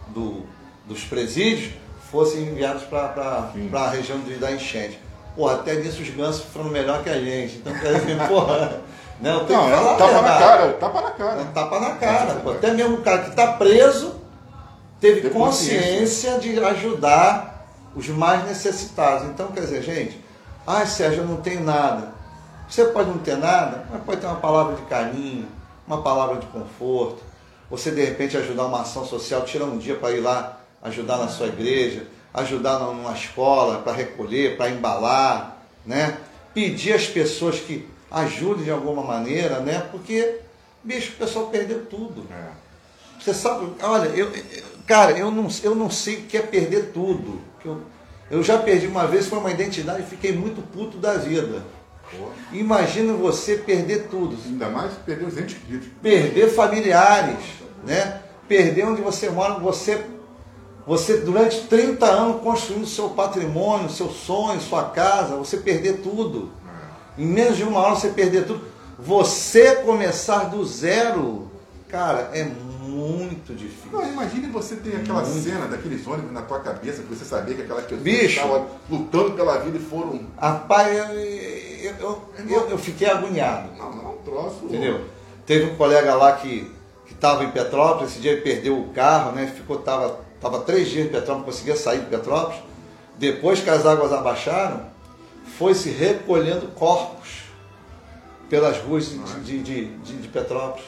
do, 0.07 0.43
dos 0.88 1.03
presídios 1.03 1.72
fossem 2.10 2.48
enviados 2.48 2.81
para 2.84 3.51
a 3.74 3.89
região 3.91 4.19
da 4.39 4.51
enchente. 4.51 5.00
Pô, 5.36 5.48
até 5.48 5.75
nisso 5.75 6.01
os 6.01 6.10
gansos 6.10 6.45
foram 6.45 6.69
melhor 6.69 7.03
que 7.03 7.10
a 7.10 7.19
gente. 7.19 7.57
Então, 7.57 7.77
quer 7.77 8.00
dizer, 8.00 8.17
porra. 8.27 8.81
Não, 9.19 9.45
tem 9.45 9.55
não, 9.55 9.65
que 9.65 9.72
falar 9.72 9.91
é 9.91 9.93
um 9.93 9.98
tapa 9.98 10.22
na 10.22 10.39
cara, 10.39 10.74
tapa 10.74 11.01
na 11.01 11.12
cara. 11.12 11.39
É 11.39 11.43
um 11.43 11.53
tapa 11.53 11.79
na 11.79 11.89
cara. 11.91 12.34
Pô. 12.36 12.51
Até 12.51 12.74
mesmo 12.74 12.95
o 12.95 13.01
cara 13.01 13.19
que 13.19 13.29
está 13.29 13.53
preso 13.53 14.15
teve 15.00 15.22
Tem 15.22 15.31
consciência, 15.31 16.00
consciência 16.00 16.39
de 16.39 16.63
ajudar 16.63 17.65
os 17.95 18.07
mais 18.10 18.45
necessitados. 18.45 19.27
Então, 19.29 19.48
quer 19.48 19.62
dizer, 19.62 19.81
gente, 19.81 20.22
ai 20.67 20.86
Sérgio, 20.86 21.24
eu 21.24 21.27
não 21.27 21.38
tenho 21.38 21.63
nada. 21.63 22.13
Você 22.67 22.86
pode 22.86 23.10
não 23.10 23.19
ter 23.19 23.38
nada, 23.38 23.86
mas 23.91 24.03
pode 24.03 24.19
ter 24.19 24.27
uma 24.27 24.38
palavra 24.38 24.75
de 24.75 24.81
carinho, 24.84 25.48
uma 25.88 26.01
palavra 26.01 26.38
de 26.38 26.48
conforto. 26.48 27.24
Você 27.69 27.91
de 27.91 28.03
repente 28.03 28.36
ajudar 28.38 28.65
uma 28.65 28.81
ação 28.81 29.05
social, 29.05 29.43
tirar 29.43 29.65
um 29.65 29.77
dia 29.77 29.95
para 29.95 30.12
ir 30.12 30.19
lá 30.19 30.57
ajudar 30.86 31.17
na 31.17 31.27
sua 31.27 31.48
igreja, 31.48 32.05
ajudar 32.34 32.79
numa 32.79 33.13
escola 33.13 33.79
para 33.79 33.93
recolher, 33.93 34.55
para 34.55 34.69
embalar, 34.69 35.57
né? 35.86 36.17
Pedir 36.53 36.93
às 36.93 37.07
pessoas 37.07 37.60
que 37.60 37.88
ajude 38.15 38.63
de 38.63 38.72
alguma 38.72 39.03
maneira, 39.03 39.60
né? 39.60 39.86
Porque, 39.91 40.39
bicho, 40.81 41.12
o 41.13 41.17
pessoal 41.17 41.48
perdeu 41.48 41.86
tudo. 41.86 42.25
É. 42.31 42.51
Você 43.19 43.34
sabe, 43.34 43.67
olha, 43.84 44.07
eu, 44.07 44.31
cara, 44.88 45.12
eu 45.12 45.29
não, 45.29 45.48
eu 45.62 45.75
não 45.75 45.89
sei 45.89 46.15
o 46.17 46.22
que 46.22 46.38
é 46.38 46.41
perder 46.41 46.91
tudo. 46.93 47.41
Eu, 47.63 47.81
eu 48.31 48.41
já 48.41 48.57
perdi 48.57 48.88
uma 48.88 49.05
vez, 49.05 49.27
foi 49.27 49.38
uma 49.38 49.51
identidade 49.51 50.03
e 50.03 50.05
fiquei 50.05 50.31
muito 50.31 50.62
puto 50.72 50.98
da 50.98 51.15
vida. 51.15 51.62
Imagina 52.53 53.13
você 53.13 53.57
perder 53.57 54.07
tudo. 54.10 54.38
Ainda 54.45 54.69
mais 54.69 54.93
perder 55.05 55.25
os 55.25 55.38
entes 55.38 55.57
queridos. 55.57 55.89
Perder 56.01 56.50
familiares, 56.50 57.43
né? 57.84 58.22
Perder 58.48 58.86
onde 58.86 59.01
você 59.01 59.29
mora, 59.29 59.55
você, 59.55 60.05
você 60.88 61.17
durante 61.17 61.62
30 61.67 62.05
anos 62.05 62.41
construindo 62.41 62.86
seu 62.86 63.10
patrimônio, 63.10 63.89
seu 63.89 64.10
sonho, 64.10 64.62
sua 64.62 64.86
casa, 64.86 65.36
você 65.36 65.57
perder 65.57 65.98
tudo. 66.01 66.51
Em 67.17 67.25
menos 67.25 67.57
de 67.57 67.63
uma 67.63 67.79
hora 67.79 67.95
você 67.95 68.10
perder 68.10 68.45
tudo. 68.45 68.65
Você 68.98 69.75
começar 69.77 70.45
do 70.45 70.65
zero, 70.65 71.50
cara, 71.89 72.31
é 72.34 72.43
muito 72.43 73.53
difícil. 73.53 73.91
Não, 73.91 74.07
imagine 74.07 74.48
você 74.48 74.77
ter 74.77 74.95
aquela 74.95 75.22
muito. 75.22 75.43
cena 75.43 75.67
daqueles 75.67 76.07
ônibus 76.07 76.31
na 76.31 76.41
tua 76.41 76.60
cabeça, 76.60 77.03
que 77.03 77.13
você 77.13 77.25
sabia 77.25 77.55
que 77.55 77.62
aquelas 77.63 77.84
pessoas 77.84 78.01
Bicho, 78.01 78.39
estavam 78.39 78.67
lutando 78.89 79.31
pela 79.31 79.57
vida 79.60 79.77
e 79.77 79.81
foram. 79.81 80.22
Rapaz, 80.38 80.95
eu, 80.95 81.19
eu, 82.00 82.22
eu, 82.48 82.69
eu, 82.69 82.77
fiquei 82.77 83.10
agoniado. 83.10 83.69
Não, 83.77 83.93
não, 83.93 84.05
é 84.05 84.13
um 84.13 84.17
troço. 84.24 84.60
Entendeu? 84.63 85.01
Teve 85.45 85.72
um 85.72 85.75
colega 85.75 86.15
lá 86.15 86.34
que 86.34 86.72
estava 87.10 87.43
em 87.43 87.51
Petrópolis, 87.51 88.12
esse 88.12 88.22
dia 88.22 88.31
ele 88.31 88.41
perdeu 88.41 88.79
o 88.79 88.89
carro, 88.89 89.31
né? 89.34 89.51
Ficou, 89.53 89.77
tava, 89.79 90.19
tava 90.39 90.62
três 90.62 90.89
dias 90.89 91.07
em 91.07 91.10
Petrópolis, 91.10 91.45
conseguia 91.45 91.75
sair 91.75 92.00
de 92.00 92.05
Petrópolis. 92.05 92.62
Depois 93.17 93.62
que 93.62 93.69
as 93.69 93.86
águas 93.86 94.12
abaixaram, 94.12 94.95
foi 95.58 95.74
se 95.74 95.90
recolhendo 95.90 96.68
corpos 96.68 97.44
pelas 98.50 98.78
ruas 98.78 99.10
de, 99.44 99.62
de, 99.62 99.86
de, 99.86 100.18
de, 100.18 100.28
Petrópolis 100.28 100.86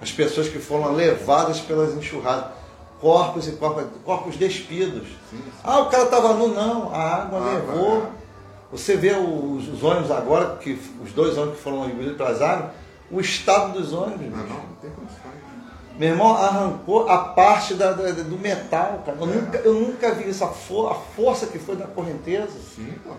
as 0.00 0.10
pessoas 0.10 0.48
que 0.48 0.58
foram 0.58 0.94
levadas 0.94 1.60
pelas 1.60 1.94
enxurradas, 1.94 2.52
corpos 3.00 3.46
e 3.48 3.52
corpos, 3.52 3.84
corpos 4.02 4.36
despidos. 4.36 5.06
Sim, 5.30 5.36
sim. 5.36 5.42
Ah, 5.62 5.80
o 5.80 5.90
cara 5.90 6.04
estava 6.04 6.34
nu, 6.34 6.48
não, 6.48 6.94
a 6.94 7.16
água 7.16 7.38
ah, 7.38 7.54
levou. 7.54 8.10
Você 8.72 8.96
vê 8.96 9.12
os, 9.12 9.68
os, 9.68 9.82
ônibus 9.82 10.10
agora, 10.10 10.56
que 10.56 10.80
os 11.04 11.12
dois 11.12 11.36
ônibus 11.36 11.58
que 11.58 11.62
foram 11.62 11.86
engolidos 11.86 12.16
pelas 12.16 12.40
águas, 12.40 12.70
o 13.10 13.20
estado 13.20 13.78
dos 13.78 13.92
ônibus. 13.92 14.30
Não, 14.30 14.36
não, 14.36 14.44
não 14.44 14.74
tem 14.80 14.90
condições. 14.90 15.40
Meu 15.98 16.08
irmão 16.08 16.34
arrancou 16.34 17.08
a 17.10 17.18
parte 17.18 17.74
da, 17.74 17.92
da, 17.92 18.10
do 18.12 18.38
metal, 18.38 19.02
cara. 19.04 19.18
Eu, 19.20 19.24
é. 19.24 19.34
nunca, 19.34 19.58
eu 19.58 19.74
nunca 19.74 20.14
vi 20.14 20.30
isso, 20.30 20.42
a, 20.42 20.48
for, 20.48 20.90
a 20.90 20.94
força 20.94 21.46
que 21.46 21.58
foi 21.58 21.76
da 21.76 21.86
correnteza. 21.86 22.56
Sim, 22.74 22.94
pô. 23.04 23.10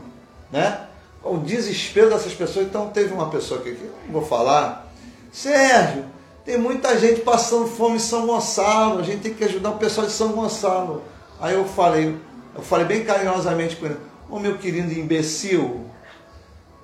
Né? 0.52 0.88
O 1.24 1.38
desespero 1.38 2.10
dessas 2.10 2.34
pessoas. 2.34 2.66
Então 2.66 2.90
teve 2.90 3.14
uma 3.14 3.30
pessoa 3.30 3.60
aqui, 3.60 3.74
que 3.76 3.84
eu 3.84 3.94
não 4.06 4.14
vou 4.14 4.26
falar, 4.26 4.92
Sérgio, 5.32 6.06
tem 6.44 6.58
muita 6.58 6.98
gente 7.00 7.22
passando 7.22 7.68
fome 7.68 7.96
em 7.96 8.00
São 8.00 8.26
Gonçalo, 8.26 9.00
a 9.00 9.04
gente 9.04 9.22
tem 9.22 9.34
que 9.34 9.44
ajudar 9.44 9.70
o 9.70 9.78
pessoal 9.78 10.08
de 10.08 10.14
São 10.14 10.34
Gonçalo. 10.34 11.04
Aí 11.40 11.54
eu 11.54 11.66
falei, 11.66 12.18
eu 12.56 12.62
falei 12.62 12.86
bem 12.86 13.04
carinhosamente 13.04 13.76
com 13.76 13.86
ele, 13.86 13.98
ô 14.30 14.40
meu 14.40 14.58
querido 14.58 14.92
imbecil, 14.92 15.86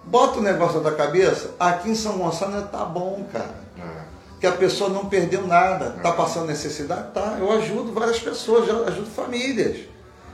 bota 0.04 0.40
o 0.40 0.42
negócio 0.42 0.80
da 0.80 0.92
cabeça, 0.92 1.56
aqui 1.60 1.90
em 1.90 1.96
São 1.96 2.18
Gonçalo 2.18 2.62
tá 2.68 2.86
bom, 2.86 3.26
cara. 3.32 3.56
É. 3.78 4.08
Que 4.40 4.46
a 4.46 4.52
pessoa 4.52 4.90
não 4.90 5.06
perdeu 5.06 5.48
nada, 5.48 5.96
é. 6.04 6.12
passando 6.12 6.46
necessidade, 6.46 7.12
tá. 7.12 7.38
Eu 7.40 7.52
ajudo 7.52 7.92
várias 7.92 8.20
pessoas, 8.20 8.68
eu 8.68 8.88
ajudo 8.88 9.08
famílias. 9.08 9.80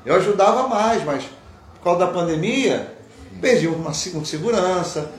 Eu 0.05 0.15
ajudava 0.15 0.67
mais, 0.67 1.03
mas 1.05 1.23
por 1.75 1.83
causa 1.83 2.05
da 2.05 2.07
pandemia, 2.07 2.93
perdi 3.43 3.67
uma 3.67 3.93
segurança, 3.93 5.11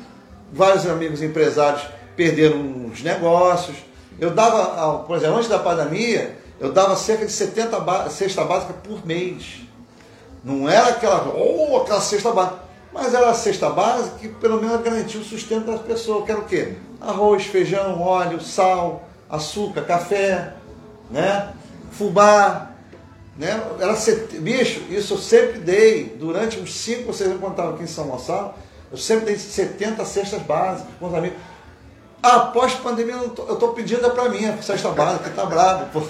vários 0.51 0.87
amigos 0.87 1.21
empresários 1.21 1.83
perderam 2.17 2.87
os 2.87 3.03
negócios. 3.03 3.77
Eu 4.19 4.31
dava, 4.31 5.01
por 5.01 5.19
exemplo, 5.19 5.37
antes 5.37 5.51
da 5.51 5.59
pandemia, 5.59 6.39
eu 6.59 6.73
dava 6.73 6.97
cerca 6.97 7.27
de 7.27 7.33
70 7.33 7.81
ba 7.81 8.09
cesta 8.09 8.43
básica 8.43 8.73
por 8.73 9.05
mês. 9.07 9.61
Não 10.43 10.67
era 10.67 10.89
aquela, 10.89 11.35
oh, 11.37 11.77
aquela 11.77 12.01
cesta 12.01 12.33
básica, 12.33 12.61
mas 12.95 13.13
era 13.13 13.29
a 13.29 13.35
cesta 13.35 13.69
básica 13.69 14.17
que 14.19 14.29
pelo 14.29 14.59
menos 14.59 14.81
garantia 14.81 15.21
o 15.21 15.25
sustento 15.25 15.67
das 15.67 15.83
pessoas, 15.83 16.25
que 16.25 16.33
era 16.33 16.41
o 16.41 16.45
quê? 16.45 16.77
Arroz, 17.03 17.45
feijão, 17.45 18.01
óleo, 18.01 18.41
sal, 18.41 19.07
açúcar, 19.29 19.83
café, 19.83 20.55
né? 21.11 21.53
fubá, 21.91 22.71
né? 23.37 23.63
Era 23.81 23.97
set... 23.97 24.39
Bicho, 24.39 24.81
isso 24.91 25.15
eu 25.15 25.19
sempre 25.19 25.59
dei, 25.59 26.17
durante 26.19 26.59
uns 26.59 26.75
5 26.75 27.09
ou 27.09 27.13
6 27.13 27.31
anos 27.31 27.41
quando 27.41 27.53
estava 27.53 27.75
aqui 27.75 27.83
em 27.83 27.87
São 27.87 28.07
Gonçalo, 28.07 28.55
eu 28.91 28.99
sempre 28.99 29.27
dei 29.27 29.37
70 29.37 30.05
cestas 30.05 30.43
básicas 30.43 30.93
com 30.99 31.09
os 31.09 31.15
amigos. 31.15 31.39
Após 32.23 32.75
pandemia, 32.75 33.15
eu 33.15 33.27
estou 33.27 33.75
pedindo 33.75 34.09
para 34.11 34.29
mim, 34.29 34.47
a 34.47 34.63
cesta 34.63 34.89
básica, 34.91 35.29
está 35.29 35.45
bravo. 35.45 35.91
Pô. 35.93 36.07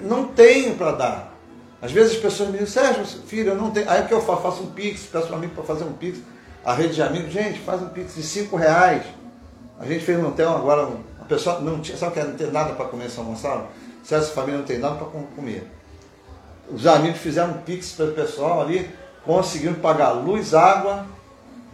Não 0.00 0.28
tenho 0.28 0.76
para 0.76 0.92
dar. 0.92 1.34
Às 1.82 1.92
vezes 1.92 2.12
as 2.12 2.18
pessoas 2.18 2.50
me 2.50 2.58
dizem, 2.58 2.82
Sérgio, 2.82 3.04
filho, 3.04 3.50
eu 3.50 3.56
não 3.56 3.70
tenho. 3.70 3.90
Aí 3.90 4.02
o 4.02 4.06
que 4.06 4.14
eu 4.14 4.22
faço? 4.22 4.42
Faço 4.42 4.62
um 4.62 4.70
pix, 4.70 5.02
peço 5.02 5.32
um 5.32 5.36
amigo 5.36 5.54
para 5.54 5.64
fazer 5.64 5.84
um 5.84 5.92
pix. 5.92 6.18
A 6.64 6.72
rede 6.72 6.94
de 6.94 7.02
amigos, 7.02 7.32
gente, 7.32 7.58
faz 7.60 7.82
um 7.82 7.88
pix 7.88 8.14
de 8.14 8.22
5 8.22 8.56
reais. 8.56 9.02
A 9.78 9.84
gente 9.84 10.04
fez 10.04 10.18
no 10.18 10.28
hotel 10.28 10.50
agora, 10.50 10.88
a 11.20 11.24
pessoa 11.24 11.60
não 11.60 11.80
tinha, 11.80 11.96
sabe 11.98 12.14
que 12.14 12.22
não 12.22 12.36
tem 12.36 12.50
nada 12.50 12.74
para 12.74 12.86
comer 12.86 13.06
em 13.06 13.10
São 13.10 13.24
Gonçalo? 13.24 13.66
Essa 14.02 14.22
família 14.32 14.58
não 14.58 14.64
tem 14.64 14.78
nada 14.78 14.94
para 14.94 15.06
comer. 15.06 15.68
Os 16.70 16.86
amigos 16.86 17.20
fizeram 17.20 17.50
um 17.50 17.58
pix 17.58 17.92
para 17.92 18.06
o 18.06 18.12
pessoal 18.12 18.62
ali, 18.62 18.90
conseguiram 19.24 19.74
pagar 19.74 20.12
luz, 20.12 20.54
água, 20.54 21.06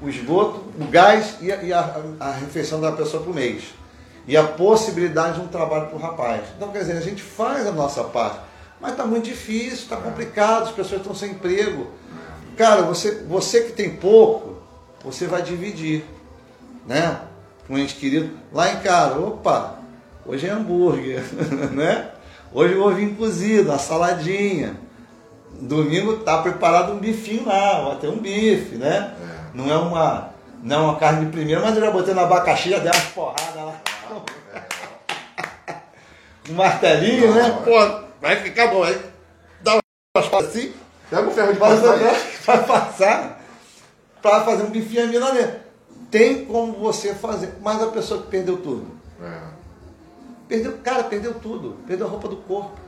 o 0.02 0.08
esgoto, 0.08 0.64
o 0.78 0.84
gás 0.86 1.36
e 1.40 1.52
a, 1.52 1.62
e 1.62 1.72
a, 1.72 2.00
a 2.18 2.30
refeição 2.32 2.80
da 2.80 2.92
pessoa 2.92 3.22
por 3.22 3.34
mês. 3.34 3.64
E 4.26 4.36
a 4.36 4.44
possibilidade 4.44 5.34
de 5.34 5.40
um 5.40 5.48
trabalho 5.48 5.86
para 5.86 5.96
o 5.96 6.00
rapaz. 6.00 6.42
Então, 6.56 6.70
quer 6.70 6.80
dizer, 6.80 6.96
a 6.96 7.00
gente 7.00 7.22
faz 7.22 7.66
a 7.66 7.72
nossa 7.72 8.04
parte. 8.04 8.40
Mas 8.80 8.92
está 8.92 9.04
muito 9.04 9.24
difícil, 9.24 9.78
está 9.78 9.96
complicado, 9.96 10.64
as 10.64 10.72
pessoas 10.72 11.00
estão 11.00 11.14
sem 11.14 11.32
emprego. 11.32 11.88
Cara, 12.56 12.82
você, 12.82 13.22
você 13.28 13.62
que 13.62 13.72
tem 13.72 13.96
pouco, 13.96 14.56
você 15.04 15.26
vai 15.26 15.42
dividir. 15.42 16.04
Né? 16.86 17.18
Com 17.66 17.74
um 17.74 17.78
ente 17.78 17.94
querido. 17.94 18.30
Lá 18.52 18.72
em 18.72 18.80
casa, 18.80 19.18
opa, 19.18 19.78
hoje 20.24 20.46
é 20.46 20.50
hambúrguer, 20.50 21.22
né? 21.72 22.10
Hoje 22.52 22.74
eu 22.74 22.82
vou 22.82 22.92
vir 22.92 23.14
cozido, 23.14 23.70
uma 23.70 23.78
saladinha. 23.78 24.76
Domingo 25.52 26.18
tá 26.18 26.42
preparado 26.42 26.92
um 26.92 26.98
bifinho 26.98 27.46
lá, 27.46 27.80
vai 27.82 27.96
ter 27.96 28.08
um 28.08 28.18
bife, 28.18 28.74
né? 28.76 29.14
É. 29.20 29.56
Não 29.56 29.70
é 29.70 29.76
uma, 29.76 30.30
não 30.62 30.76
é 30.76 30.80
uma 30.80 30.96
carne 30.96 31.26
de 31.26 31.32
primeira, 31.32 31.60
mas 31.60 31.76
eu 31.76 31.82
já 31.82 31.90
botei 31.92 32.12
no 32.12 32.20
abacaxi, 32.20 32.70
já 32.70 32.78
dei 32.78 32.90
umas 32.90 33.04
porradas 33.06 33.54
lá. 33.54 33.80
um 36.50 36.54
martelinho, 36.54 37.32
né? 37.32 37.62
Pô, 37.64 38.04
vai 38.20 38.36
ficar 38.36 38.66
bom, 38.68 38.82
aí. 38.82 39.00
Dá 39.62 39.78
umas 40.16 40.26
porradas 40.28 40.50
assim. 40.50 40.72
Pega 41.08 41.28
o 41.28 41.30
ferro 41.30 41.52
de 41.52 41.58
passar. 41.58 41.98
Vai 42.46 42.66
passar 42.66 43.40
para 44.22 44.44
fazer 44.44 44.62
um 44.62 44.70
bifinho 44.70 45.08
milanesa. 45.08 45.60
Tem 46.10 46.44
como 46.44 46.72
você 46.72 47.14
fazer, 47.14 47.54
mas 47.60 47.82
a 47.82 47.88
pessoa 47.88 48.22
que 48.22 48.28
perdeu 48.28 48.56
tudo. 48.56 48.86
É. 49.22 49.49
Perdeu, 50.50 50.78
cara, 50.84 51.04
perdeu 51.04 51.32
tudo. 51.32 51.78
Perdeu 51.86 52.06
a 52.06 52.10
roupa 52.10 52.28
do 52.28 52.36
corpo. 52.36 52.78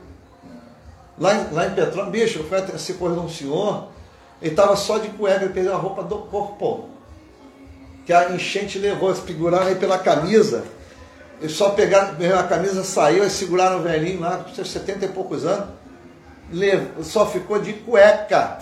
Lá 1.17 1.47
lá 1.51 1.65
em 1.65 1.73
Petrópolis, 1.73 2.11
bicho, 2.11 2.43
fui 2.43 2.77
se 2.77 2.93
correr 2.93 3.19
um 3.19 3.29
senhor 3.29 3.87
ele 4.43 4.51
estava 4.51 4.75
só 4.75 4.97
de 4.97 5.07
cueca, 5.07 5.45
ele 5.45 5.53
perdeu 5.53 5.73
a 5.73 5.77
roupa 5.77 6.03
do 6.03 6.17
corpo. 6.17 6.89
Que 8.05 8.11
a 8.11 8.31
enchente 8.31 8.77
levou, 8.77 9.15
seguraram 9.15 9.67
aí 9.67 9.75
pela 9.75 9.97
camisa. 9.97 10.65
Eles 11.39 11.53
só 11.53 11.69
pegaram 11.69 12.13
a 12.37 12.43
camisa, 12.43 12.83
saiu, 12.83 13.23
e 13.23 13.29
seguraram 13.29 13.79
o 13.79 13.83
velhinho 13.83 14.19
lá, 14.19 14.39
com 14.39 14.53
seus 14.53 14.69
70 14.69 15.05
e 15.05 15.07
poucos 15.07 15.45
anos. 15.45 15.69
Levou, 16.51 17.05
só 17.05 17.25
ficou 17.25 17.57
de 17.57 17.71
cueca. 17.71 18.59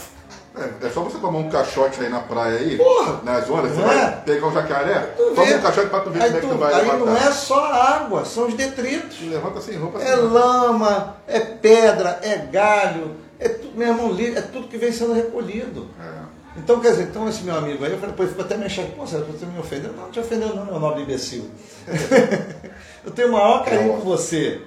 É, 0.53 0.85
é, 0.85 0.89
só 0.89 1.01
você 1.01 1.17
tomar 1.17 1.39
um 1.39 1.49
caixote 1.49 2.01
aí 2.01 2.09
na 2.09 2.19
praia 2.19 2.59
aí, 2.59 2.77
Porra, 2.77 3.21
nas 3.23 3.49
ondas, 3.49 3.71
você 3.71 3.81
é? 3.81 3.85
vai 3.85 4.21
pegar 4.21 4.47
um 4.47 4.53
jacaré, 4.53 4.99
toma 5.15 5.43
um 5.43 5.61
caixote 5.61 5.89
pra 5.89 5.99
tu 6.01 6.09
ver 6.09 6.23
aí 6.23 6.29
como 6.29 6.37
é 6.37 6.41
que 6.41 6.47
tu 6.47 6.57
vai 6.57 6.73
Aí 6.73 6.81
levantar. 6.81 7.05
não 7.05 7.17
é 7.17 7.31
só 7.31 7.71
água, 7.71 8.25
são 8.25 8.47
os 8.47 8.53
detritos. 8.53 9.21
Levanta 9.21 9.61
sem 9.61 9.77
roupa. 9.77 10.01
É 10.01 10.13
lama, 10.15 11.15
é 11.25 11.39
pedra, 11.39 12.19
é 12.21 12.35
galho, 12.37 13.15
é 13.39 13.47
tudo, 13.47 13.77
meu 13.77 13.87
irmão, 13.87 14.15
é 14.19 14.41
tudo 14.41 14.67
que 14.67 14.77
vem 14.77 14.91
sendo 14.91 15.13
recolhido. 15.13 15.87
É. 15.99 16.21
Então, 16.57 16.81
quer 16.81 16.91
dizer, 16.91 17.03
então 17.03 17.29
esse 17.29 17.43
meu 17.43 17.55
amigo 17.55 17.83
aí, 17.85 17.91
eu 17.91 17.97
falei, 17.97 18.11
depois 18.11 18.29
ficou 18.29 18.43
até 18.43 18.57
mexendo, 18.57 18.93
pô, 18.93 19.07
Sérgio, 19.07 19.31
você 19.31 19.45
me 19.45 19.57
ofendeu? 19.57 19.93
Não, 19.93 20.03
não 20.03 20.11
te 20.11 20.19
ofendeu 20.19 20.53
não, 20.53 20.65
meu 20.65 20.79
nobre 20.79 21.03
imbecil. 21.03 21.49
eu 23.05 23.11
tenho 23.11 23.29
o 23.29 23.31
maior 23.31 23.63
carinho 23.63 23.93
por 23.93 24.03
você. 24.03 24.61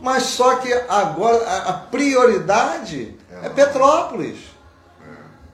Mas 0.00 0.24
só 0.24 0.56
que 0.56 0.72
agora 0.88 1.44
a, 1.46 1.68
a 1.70 1.72
prioridade 1.74 3.16
é, 3.30 3.46
é 3.46 3.48
Petrópolis. 3.48 4.36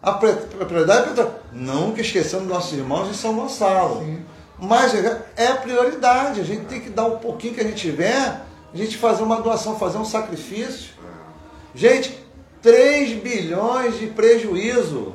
É. 0.04 0.10
A, 0.10 0.64
prioridade 0.64 1.02
é 1.02 1.06
Petrópolis. 1.08 1.42
Nunca 1.52 2.00
esquecendo 2.00 2.44
nossos 2.44 2.76
irmãos 2.76 3.08
de 3.08 3.16
São 3.16 3.34
Gonçalo. 3.34 4.00
Sim. 4.00 4.24
Mas 4.58 4.94
é 4.94 5.46
a 5.46 5.56
prioridade. 5.56 6.40
A 6.40 6.44
gente 6.44 6.66
tem 6.66 6.80
que 6.80 6.90
dar 6.90 7.04
um 7.04 7.18
pouquinho 7.18 7.54
que 7.54 7.60
a 7.60 7.64
gente 7.64 7.76
tiver, 7.76 8.16
a 8.72 8.76
gente 8.76 8.96
fazer 8.96 9.22
uma 9.22 9.40
doação, 9.40 9.78
fazer 9.78 9.98
um 9.98 10.04
sacrifício. 10.04 10.94
É. 11.02 11.78
Gente, 11.78 12.18
3 12.62 13.20
bilhões 13.20 13.98
de 13.98 14.06
prejuízo. 14.08 15.14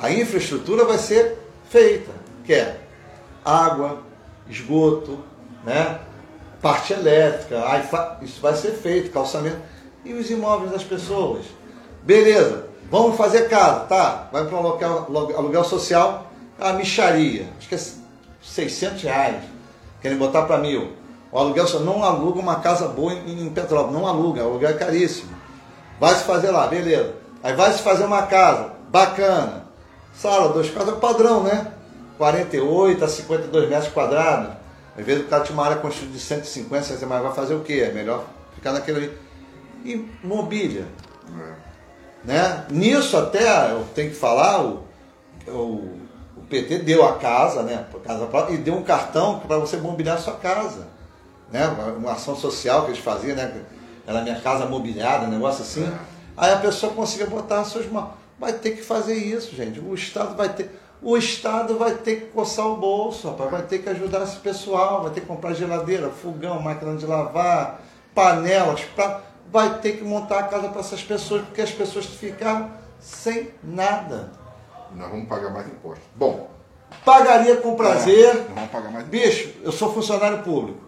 A 0.00 0.10
infraestrutura 0.10 0.84
vai 0.84 0.98
ser 0.98 1.38
feita, 1.70 2.10
que 2.44 2.52
é 2.52 2.80
água, 3.44 4.02
esgoto, 4.48 5.18
né? 5.64 6.00
parte 6.60 6.92
elétrica, 6.92 7.62
isso 8.22 8.40
vai 8.40 8.54
ser 8.54 8.72
feito, 8.72 9.12
calçamento. 9.12 9.58
E 10.04 10.12
os 10.12 10.30
imóveis 10.30 10.72
das 10.72 10.82
pessoas? 10.82 11.44
Beleza, 12.02 12.65
vamos 12.90 13.16
fazer 13.16 13.48
casa, 13.48 13.80
tá? 13.80 14.28
Vai 14.32 14.44
para 14.44 14.56
um 14.56 14.62
local, 14.62 15.06
aluguel 15.36 15.64
social, 15.64 16.26
a 16.58 16.72
micharia, 16.72 17.48
acho 17.58 17.68
que 17.68 17.74
é 17.74 17.80
600 18.42 19.02
reais, 19.02 19.44
querem 20.00 20.16
botar 20.16 20.42
para 20.42 20.58
mil. 20.58 20.92
O 21.32 21.38
aluguel 21.38 21.66
só 21.66 21.80
não 21.80 22.02
aluga 22.04 22.40
uma 22.40 22.56
casa 22.56 22.88
boa 22.88 23.12
em, 23.12 23.46
em 23.46 23.50
Petrópolis, 23.50 23.94
não 23.94 24.06
aluga, 24.06 24.42
o 24.44 24.50
aluguel 24.50 24.70
é 24.70 24.74
caríssimo. 24.74 25.36
Vai 26.00 26.14
se 26.14 26.24
fazer 26.24 26.50
lá, 26.50 26.66
beleza. 26.66 27.14
Aí 27.42 27.54
vai 27.54 27.72
se 27.72 27.82
fazer 27.82 28.04
uma 28.04 28.22
casa, 28.22 28.72
bacana. 28.88 29.66
Sala, 30.14 30.52
dois 30.52 30.70
casas, 30.70 30.94
é 30.94 30.98
padrão, 30.98 31.42
né? 31.42 31.72
48 32.16 33.04
a 33.04 33.08
52 33.08 33.68
metros 33.68 33.92
quadrados. 33.92 34.56
Às 34.98 35.04
vezes 35.04 35.24
o 35.24 35.28
cara 35.28 35.44
tinha 35.44 35.54
uma 35.54 35.66
área 35.66 35.76
construída 35.76 36.14
de 36.14 36.20
150, 36.20 36.82
você 36.82 37.06
mas 37.06 37.22
vai 37.22 37.34
fazer 37.34 37.54
o 37.54 37.60
quê? 37.60 37.84
É 37.86 37.92
melhor 37.92 38.24
ficar 38.54 38.72
naquele. 38.72 39.12
E 39.84 40.08
mobília. 40.24 40.86
É. 41.38 41.65
Né? 42.24 42.64
Nisso 42.70 43.16
até 43.16 43.72
eu 43.72 43.84
tenho 43.94 44.10
que 44.10 44.16
falar, 44.16 44.64
o, 44.64 44.84
o, 45.46 45.98
o 46.36 46.42
PT 46.48 46.78
deu 46.78 47.04
a 47.04 47.14
casa, 47.16 47.62
né? 47.62 47.86
Casa 48.04 48.28
e 48.50 48.56
deu 48.56 48.74
um 48.74 48.82
cartão 48.82 49.40
para 49.40 49.58
você 49.58 49.76
mobiliar 49.76 50.16
a 50.16 50.20
sua 50.20 50.34
casa. 50.34 50.88
Né? 51.50 51.66
Uma 51.96 52.12
ação 52.12 52.34
social 52.34 52.84
que 52.84 52.90
eles 52.90 53.00
faziam, 53.00 53.36
né? 53.36 53.62
Era 54.06 54.22
minha 54.22 54.40
casa 54.40 54.66
mobiliada, 54.66 55.26
um 55.26 55.30
negócio 55.30 55.62
assim. 55.62 55.84
É. 55.84 55.98
Aí 56.36 56.52
a 56.52 56.58
pessoa 56.58 56.92
conseguia 56.92 57.26
botar 57.26 57.60
as 57.60 57.68
suas 57.68 57.86
mãos. 57.90 58.10
Vai 58.38 58.52
ter 58.52 58.72
que 58.72 58.82
fazer 58.82 59.14
isso, 59.14 59.54
gente. 59.56 59.80
O 59.80 59.94
Estado 59.94 60.36
vai 60.36 60.48
ter 60.48 60.70
o 61.02 61.16
Estado 61.16 61.76
vai 61.76 61.94
ter 61.94 62.16
que 62.16 62.26
coçar 62.26 62.66
o 62.66 62.76
bolso, 62.76 63.28
rapaz, 63.28 63.50
vai 63.50 63.62
ter 63.62 63.78
que 63.80 63.88
ajudar 63.88 64.22
esse 64.22 64.36
pessoal, 64.36 65.02
vai 65.02 65.12
ter 65.12 65.20
que 65.20 65.26
comprar 65.26 65.52
geladeira, 65.52 66.08
fogão, 66.08 66.60
máquina 66.60 66.96
de 66.96 67.04
lavar, 67.06 67.82
panelas, 68.14 68.80
pra, 68.94 69.20
vai 69.50 69.78
ter 69.78 69.92
que 69.92 70.04
montar 70.04 70.40
a 70.40 70.42
casa 70.44 70.68
para 70.68 70.80
essas 70.80 71.02
pessoas, 71.02 71.42
porque 71.42 71.62
as 71.62 71.70
pessoas 71.70 72.06
ficaram 72.06 72.70
sem 72.98 73.50
nada. 73.62 74.32
Nós 74.94 75.10
vamos 75.10 75.28
pagar 75.28 75.50
mais 75.50 75.66
impostos. 75.66 76.04
Bom. 76.14 76.50
Pagaria 77.04 77.56
com 77.56 77.74
prazer. 77.74 78.28
É, 78.28 78.34
nós 78.34 78.54
vamos 78.54 78.70
pagar 78.70 78.90
mais 78.90 79.06
Bicho, 79.06 79.54
eu 79.62 79.72
sou 79.72 79.92
funcionário 79.92 80.42
público. 80.42 80.80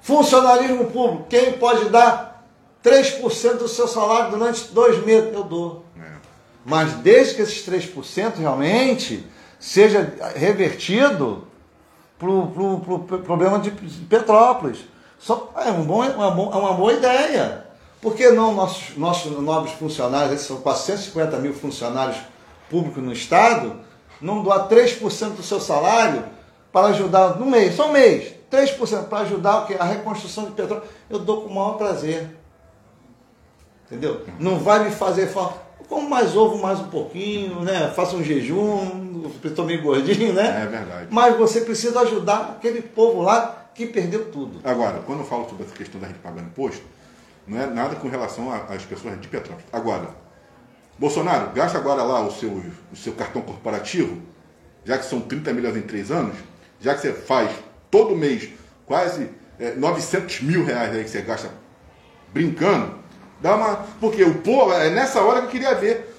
Funcionarismo 0.00 0.86
público, 0.86 1.26
quem 1.28 1.52
pode 1.54 1.88
dar 1.88 2.46
3% 2.82 3.54
do 3.54 3.68
seu 3.68 3.88
salário 3.88 4.30
durante 4.30 4.72
dois 4.72 5.04
meses? 5.04 5.32
Eu 5.32 5.44
dou. 5.44 5.84
É. 5.98 6.12
Mas 6.64 6.92
desde 6.94 7.34
que 7.34 7.42
esses 7.42 7.66
3% 7.66 8.36
realmente 8.36 9.26
seja 9.58 10.14
revertido 10.34 11.46
para 12.18 12.30
o 12.30 12.46
pro, 12.48 13.00
pro 13.00 13.18
problema 13.18 13.58
de 13.58 13.70
Petrópolis. 13.70 14.78
Só, 15.18 15.52
é, 15.56 15.70
um 15.70 15.84
bom, 15.84 16.02
uma, 16.02 16.26
é 16.26 16.56
uma 16.56 16.74
boa 16.74 16.92
ideia. 16.92 17.65
Por 18.06 18.14
que 18.14 18.30
não 18.30 18.54
nossos, 18.54 18.96
nossos 18.96 19.32
nobres 19.42 19.74
funcionários, 19.74 20.34
esses 20.34 20.46
são 20.46 20.58
450 20.58 21.38
mil 21.38 21.52
funcionários 21.52 22.16
públicos 22.70 23.02
no 23.02 23.12
Estado, 23.12 23.80
não 24.20 24.44
doar 24.44 24.68
3% 24.68 25.30
do 25.30 25.42
seu 25.42 25.58
salário 25.58 26.22
para 26.72 26.86
ajudar, 26.90 27.36
no 27.36 27.46
mês, 27.46 27.74
só 27.74 27.88
um 27.88 27.92
mês, 27.92 28.32
3% 28.48 29.08
para 29.08 29.24
ajudar 29.24 29.62
o 29.62 29.66
quê? 29.66 29.74
a 29.76 29.82
reconstrução 29.82 30.44
de 30.44 30.52
petróleo? 30.52 30.84
Eu 31.10 31.18
dou 31.18 31.42
com 31.42 31.48
o 31.48 31.54
maior 31.56 31.72
prazer. 31.72 32.30
Entendeu? 33.86 34.24
Não 34.38 34.60
vai 34.60 34.84
me 34.84 34.92
fazer 34.92 35.26
falta 35.26 35.58
como 35.88 36.08
mais 36.08 36.36
ovo 36.36 36.62
mais 36.62 36.78
um 36.78 36.86
pouquinho, 36.88 37.62
né? 37.62 37.90
Faça 37.90 38.14
um 38.14 38.22
jejum, 38.22 39.32
estou 39.42 39.64
meio 39.64 39.82
gordinho, 39.82 40.32
né? 40.32 40.62
É 40.62 40.66
verdade. 40.66 41.08
Mas 41.10 41.36
você 41.36 41.62
precisa 41.62 42.02
ajudar 42.02 42.54
aquele 42.56 42.82
povo 42.82 43.22
lá 43.22 43.66
que 43.74 43.84
perdeu 43.84 44.30
tudo. 44.30 44.60
Agora, 44.62 45.00
quando 45.04 45.20
eu 45.20 45.26
falo 45.26 45.48
sobre 45.48 45.64
essa 45.64 45.74
questão 45.74 46.00
da 46.00 46.06
gente 46.06 46.20
pagando 46.20 46.46
imposto, 46.46 46.94
não 47.46 47.60
é 47.60 47.66
nada 47.66 47.96
com 47.96 48.08
relação 48.08 48.52
às 48.52 48.82
pessoas 48.84 49.20
de 49.20 49.28
Petrópolis. 49.28 49.66
Agora, 49.72 50.10
Bolsonaro, 50.98 51.50
gasta 51.52 51.78
agora 51.78 52.02
lá 52.02 52.20
o 52.26 52.32
seu, 52.32 52.50
o 52.92 52.96
seu 52.96 53.12
cartão 53.12 53.42
corporativo, 53.42 54.20
já 54.84 54.98
que 54.98 55.04
são 55.04 55.20
30 55.20 55.52
milhões 55.52 55.76
em 55.76 55.82
três 55.82 56.10
anos, 56.10 56.36
já 56.80 56.94
que 56.94 57.00
você 57.00 57.12
faz 57.12 57.50
todo 57.90 58.16
mês 58.16 58.48
quase 58.84 59.30
é, 59.58 59.74
900 59.74 60.42
mil 60.42 60.64
reais 60.64 60.94
aí 60.94 61.04
que 61.04 61.10
você 61.10 61.22
gasta 61.22 61.50
brincando, 62.32 63.06
Dá 63.40 63.54
uma, 63.54 63.86
porque 64.00 64.24
o 64.24 64.34
povo, 64.36 64.72
é 64.72 64.90
nessa 64.90 65.20
hora 65.20 65.40
que 65.40 65.46
eu 65.46 65.50
queria 65.50 65.74
ver 65.74 66.14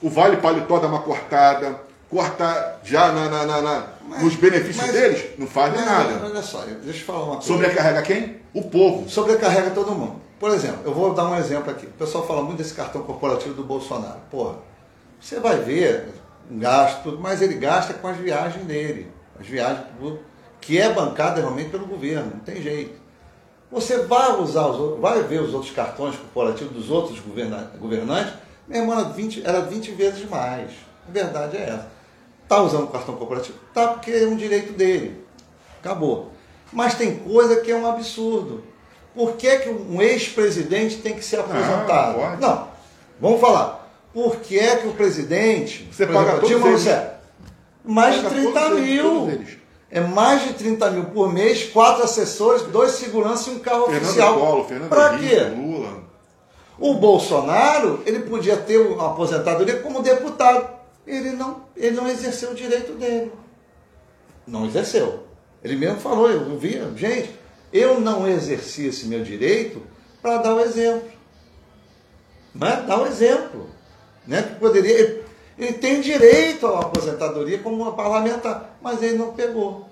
o 0.00 0.08
Vale 0.08 0.36
Paletó 0.36 0.78
dar 0.78 0.86
uma 0.86 1.02
cortada, 1.02 1.80
cortar 2.08 2.80
já 2.84 3.12
na, 3.12 3.28
na, 3.28 3.44
na, 3.44 3.62
na 3.62 3.86
mas, 4.08 4.22
nos 4.22 4.34
benefícios 4.36 4.76
mas, 4.76 4.92
deles, 4.92 5.24
não 5.36 5.46
faz 5.46 5.74
mas, 5.74 5.84
nada. 5.84 6.24
Olha 6.24 6.42
só, 6.42 6.64
deixa 6.82 7.00
eu 7.00 7.04
falar 7.04 7.24
uma 7.24 7.36
coisa. 7.36 7.48
Sobrecarrega 7.48 8.02
quem? 8.02 8.36
O 8.54 8.62
povo. 8.62 9.08
Sobrecarrega 9.08 9.70
todo 9.70 9.92
mundo. 9.92 10.20
Por 10.40 10.50
exemplo, 10.50 10.80
eu 10.86 10.94
vou 10.94 11.12
dar 11.12 11.28
um 11.28 11.36
exemplo 11.36 11.70
aqui. 11.70 11.86
O 11.86 11.90
pessoal 11.90 12.26
fala 12.26 12.42
muito 12.42 12.56
desse 12.56 12.72
cartão 12.72 13.02
corporativo 13.02 13.54
do 13.54 13.62
Bolsonaro. 13.62 14.20
Porra, 14.30 14.56
você 15.20 15.38
vai 15.38 15.58
ver 15.58 16.08
um 16.50 16.58
gasto, 16.58 17.18
mas 17.20 17.42
ele 17.42 17.54
gasta 17.54 17.92
com 17.92 18.08
as 18.08 18.16
viagens 18.16 18.64
dele. 18.64 19.12
As 19.38 19.46
viagens 19.46 19.84
que 20.58 20.80
é 20.80 20.90
bancada 20.92 21.42
realmente 21.42 21.68
pelo 21.68 21.86
governo, 21.86 22.32
não 22.34 22.40
tem 22.40 22.62
jeito. 22.62 22.98
Você 23.70 23.98
vai 24.04 24.40
usar 24.40 24.66
os 24.66 24.78
outros, 24.78 25.00
vai 25.00 25.22
ver 25.22 25.42
os 25.42 25.52
outros 25.52 25.72
cartões 25.72 26.16
corporativos 26.16 26.72
dos 26.72 26.90
outros 26.90 27.20
governantes, 27.20 28.34
meu 28.66 28.82
irmão, 28.82 28.98
era 28.98 29.08
20, 29.08 29.46
era 29.46 29.60
20 29.60 29.90
vezes 29.92 30.28
mais. 30.28 30.70
A 31.06 31.12
verdade 31.12 31.56
é 31.56 31.64
essa. 31.64 31.88
Está 32.42 32.62
usando 32.62 32.84
o 32.84 32.88
cartão 32.88 33.14
corporativo? 33.16 33.58
Tá, 33.74 33.88
porque 33.88 34.10
é 34.10 34.26
um 34.26 34.36
direito 34.36 34.72
dele. 34.72 35.24
Acabou. 35.80 36.32
Mas 36.72 36.94
tem 36.94 37.18
coisa 37.18 37.60
que 37.60 37.70
é 37.70 37.76
um 37.76 37.86
absurdo. 37.86 38.64
Por 39.14 39.32
que, 39.32 39.58
que 39.58 39.68
um 39.68 40.00
ex-presidente 40.00 40.98
tem 40.98 41.14
que 41.14 41.24
ser 41.24 41.40
aposentado? 41.40 42.18
Não, 42.18 42.36
não, 42.38 42.68
vamos 43.20 43.40
falar. 43.40 43.90
Por 44.12 44.36
que, 44.36 44.58
que 44.76 44.88
o 44.88 44.92
presidente. 44.92 45.88
Você 45.92 46.06
paga 46.06 46.36
exemplo, 46.36 46.60
todos 46.60 46.86
eles. 46.86 47.02
Mais 47.84 48.20
de 48.20 48.28
30 48.28 48.70
mil. 48.70 49.28
Eles, 49.28 49.58
é 49.90 50.00
mais 50.00 50.44
de 50.44 50.52
30 50.54 50.90
mil 50.92 51.04
por 51.06 51.32
mês, 51.32 51.64
quatro 51.64 52.04
assessores, 52.04 52.62
dois 52.62 52.92
seguranças 52.92 53.48
e 53.48 53.50
um 53.50 53.58
carro 53.58 53.86
Fernando 53.86 54.02
oficial. 54.04 54.38
Polo, 54.38 54.64
Fernando 54.64 54.88
pra 54.88 55.18
quê? 55.18 55.40
Lula. 55.56 56.04
O 56.78 56.94
Bolsonaro, 56.94 58.00
ele 58.06 58.20
podia 58.20 58.56
ter 58.56 58.78
uma 58.78 59.10
aposentadoria 59.10 59.80
como 59.80 60.00
deputado. 60.00 60.78
Ele 61.06 61.32
não, 61.32 61.62
ele 61.76 61.96
não 61.96 62.08
exerceu 62.08 62.52
o 62.52 62.54
direito 62.54 62.92
dele. 62.92 63.32
Não 64.46 64.64
exerceu. 64.64 65.24
Ele 65.62 65.76
mesmo 65.76 65.98
falou, 65.98 66.30
eu 66.30 66.56
vi, 66.56 66.80
gente, 66.96 67.38
eu 67.72 68.00
não 68.00 68.28
exerci 68.28 68.86
esse 68.86 69.06
meu 69.06 69.22
direito 69.22 69.82
para 70.20 70.38
dar 70.38 70.54
o 70.54 70.60
exemplo. 70.60 71.10
Né? 72.54 72.84
Dar 72.86 73.00
o 73.00 73.06
exemplo. 73.06 73.68
Né? 74.26 74.42
Que 74.42 74.54
poderia, 74.56 75.24
ele 75.58 75.72
tem 75.74 76.00
direito 76.00 76.66
à 76.66 76.80
aposentadoria 76.80 77.58
como 77.58 77.76
uma 77.76 77.92
parlamentar, 77.92 78.76
mas 78.80 79.02
ele 79.02 79.18
não 79.18 79.32
pegou. 79.34 79.88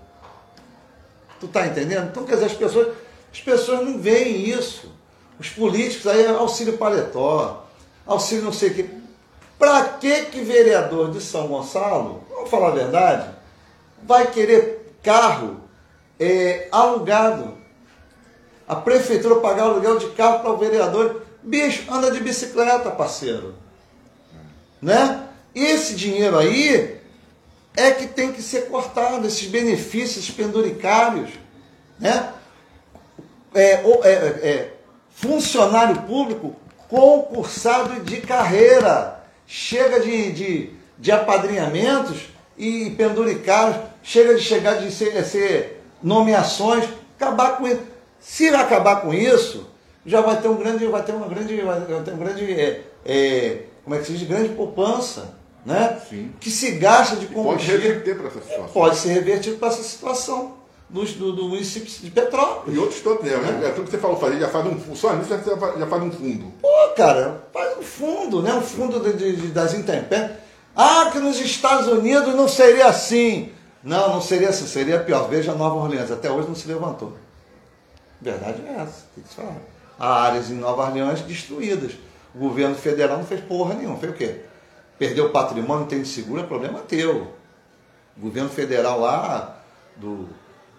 Tu 1.38 1.46
está 1.46 1.66
entendendo? 1.66 2.08
Então, 2.08 2.24
quer 2.24 2.34
dizer, 2.34 2.46
as 2.46 2.54
pessoas, 2.54 2.96
as 3.32 3.40
pessoas 3.40 3.84
não 3.84 3.98
veem 3.98 4.48
isso. 4.48 4.92
Os 5.38 5.48
políticos 5.50 6.06
aí, 6.06 6.26
auxílio 6.26 6.76
paletó, 6.78 7.64
auxílio 8.04 8.44
não 8.44 8.52
sei 8.52 8.70
o 8.70 8.74
quê. 8.74 8.86
Para 9.58 9.84
que 9.84 10.26
que 10.26 10.40
vereador 10.40 11.10
de 11.10 11.20
São 11.20 11.46
Gonçalo, 11.46 12.24
vamos 12.30 12.50
falar 12.50 12.68
a 12.68 12.72
verdade, 12.72 13.30
vai 14.02 14.30
querer 14.30 14.94
carro 15.02 15.60
é, 16.18 16.68
alugado? 16.72 17.57
A 18.68 18.76
prefeitura 18.76 19.36
pagar 19.36 19.64
aluguel 19.64 19.98
de 19.98 20.10
carro 20.10 20.40
para 20.40 20.52
o 20.52 20.58
vereador. 20.58 21.22
Bicho, 21.42 21.90
anda 21.90 22.10
de 22.10 22.20
bicicleta, 22.20 22.90
parceiro. 22.90 23.54
Né? 24.82 25.24
Esse 25.54 25.94
dinheiro 25.94 26.38
aí 26.38 27.00
é 27.74 27.90
que 27.92 28.06
tem 28.06 28.32
que 28.32 28.42
ser 28.42 28.68
cortado, 28.68 29.26
esses 29.26 29.48
benefícios 29.48 30.30
penduricários. 30.30 31.30
Né? 31.98 32.30
É, 33.54 33.72
é, 33.72 33.82
é, 34.04 34.72
funcionário 35.10 36.02
público 36.02 36.54
concursado 36.88 38.00
de 38.00 38.20
carreira. 38.20 39.24
Chega 39.46 40.00
de, 40.00 40.32
de, 40.32 40.70
de 40.98 41.10
apadrinhamentos 41.10 42.28
e 42.58 42.90
penduricários, 42.90 43.76
chega 44.02 44.34
de 44.34 44.42
chegar 44.42 44.74
de 44.74 44.92
ser, 44.92 45.24
ser 45.24 45.82
nomeações, 46.02 46.84
acabar 47.18 47.56
com 47.56 47.66
isso. 47.66 47.80
Se 48.20 48.48
acabar 48.48 49.02
com 49.02 49.12
isso, 49.12 49.66
já 50.04 50.20
vai 50.20 50.40
ter 50.40 50.48
um 50.48 50.56
grande, 50.56 50.86
vai 50.86 51.02
ter 51.02 51.12
uma 51.12 51.28
grande, 51.28 51.60
vai 51.60 51.80
ter 51.80 52.12
um 52.12 52.18
grande, 52.18 52.52
é, 52.52 52.82
é, 53.04 53.62
como 53.84 53.96
é 53.96 53.98
que 53.98 54.06
se 54.06 54.12
diz, 54.12 54.28
grande 54.28 54.50
poupança 54.50 55.38
né? 55.64 56.00
Sim. 56.08 56.32
que 56.40 56.50
se 56.50 56.72
gasta 56.72 57.16
de 57.16 57.26
combustível. 57.26 57.76
Pode 57.76 57.88
reverter 57.88 58.16
para 58.16 58.28
essa 58.28 58.40
situação. 58.40 58.68
Pode 58.68 58.96
ser 58.96 59.12
revertido 59.12 59.56
para 59.58 59.68
essa 59.68 59.82
situação 59.82 60.54
do, 60.88 61.04
do, 61.04 61.32
do 61.32 61.48
município 61.48 61.88
de 61.88 62.10
Petrópolis. 62.10 62.74
E 62.74 62.78
outros 62.78 63.00
todos, 63.00 63.22
né? 63.22 63.32
É. 63.62 63.68
é 63.68 63.70
tudo 63.72 63.84
que 63.84 63.90
você 63.90 63.98
falou, 63.98 64.18
fazer, 64.18 64.40
já 64.40 64.48
faz 64.48 64.66
um 64.66 64.96
só 64.96 65.14
nisso 65.14 65.30
já 65.30 65.86
faz 65.86 66.02
um 66.02 66.10
fundo. 66.10 66.52
Pô, 66.60 66.68
cara, 66.96 67.44
faz 67.52 67.76
um 67.78 67.82
fundo, 67.82 68.42
né? 68.42 68.54
Um 68.54 68.62
fundo 68.62 68.98
de, 69.00 69.36
de, 69.36 69.48
das 69.48 69.74
intempéries. 69.74 70.36
Ah, 70.74 71.10
que 71.12 71.18
nos 71.18 71.38
Estados 71.40 71.88
Unidos 71.88 72.34
não 72.34 72.48
seria 72.48 72.86
assim. 72.86 73.52
Não, 73.82 74.14
não 74.14 74.20
seria 74.20 74.48
assim, 74.48 74.66
seria 74.66 74.98
pior. 74.98 75.28
Veja 75.28 75.54
Nova 75.54 75.76
Orleans, 75.76 76.10
até 76.10 76.30
hoje 76.30 76.48
não 76.48 76.54
se 76.54 76.66
levantou. 76.66 77.14
Verdade 78.20 78.62
é 78.66 78.80
essa, 78.80 79.04
tem 79.14 79.22
que 79.22 79.30
se 79.30 79.36
falar. 79.36 79.56
há 79.98 80.22
áreas 80.24 80.50
em 80.50 80.54
Nova 80.54 80.84
Orleans 80.84 81.20
destruídas. 81.20 81.92
O 82.34 82.38
governo 82.38 82.74
federal 82.74 83.18
não 83.18 83.24
fez 83.24 83.40
porra 83.40 83.74
nenhuma. 83.74 83.98
Fez 83.98 84.12
o 84.12 84.16
quê? 84.16 84.40
Perdeu 84.98 85.26
o 85.26 85.30
patrimônio, 85.30 85.86
tem 85.86 86.02
de 86.02 86.08
seguro, 86.08 86.40
é 86.40 86.44
problema 86.44 86.80
teu. 86.80 87.32
O 88.16 88.20
governo 88.20 88.48
federal 88.48 89.00
lá, 89.00 89.58
do, 89.96 90.28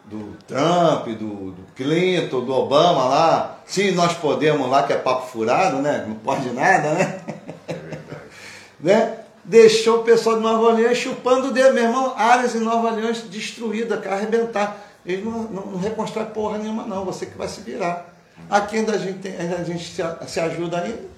do 0.06 0.38
Trump, 0.46 1.08
do, 1.08 1.52
do 1.52 1.66
Clinton, 1.76 2.44
do 2.44 2.54
Obama 2.54 3.06
lá, 3.06 3.60
se 3.66 3.92
nós 3.92 4.14
podemos 4.14 4.70
lá, 4.70 4.84
que 4.84 4.92
é 4.92 4.98
papo 4.98 5.28
furado, 5.28 5.78
né? 5.78 6.04
Não 6.06 6.16
pode 6.16 6.50
nada, 6.50 6.94
né? 6.94 7.22
É 7.68 7.74
verdade. 7.74 8.22
né? 8.82 9.16
Deixou 9.46 10.02
o 10.02 10.04
pessoal 10.04 10.36
de 10.36 10.42
Nova 10.44 10.64
Orleans 10.64 10.98
chupando 10.98 11.48
o 11.48 11.52
dedo, 11.52 11.74
meu 11.74 11.86
irmão, 11.86 12.14
áreas 12.18 12.54
em 12.56 12.60
Nova 12.60 12.88
Orleans 12.88 13.22
destruídas, 13.24 14.06
arrebentar. 14.06 14.89
Ele 15.06 15.24
não, 15.24 15.44
não, 15.44 15.66
não 15.68 15.80
reconstrói 15.80 16.26
porra 16.26 16.58
nenhuma, 16.58 16.86
não, 16.86 17.06
você 17.06 17.26
que 17.26 17.38
vai 17.38 17.48
se 17.48 17.62
virar. 17.62 18.14
Aqui 18.50 18.78
ainda 18.78 18.94
a 18.94 18.98
gente, 18.98 19.20
tem, 19.20 19.36
ainda 19.38 19.58
a 19.58 19.64
gente 19.64 19.84
se, 19.84 20.02
se 20.28 20.40
ajuda 20.40 20.82
ainda. 20.82 21.10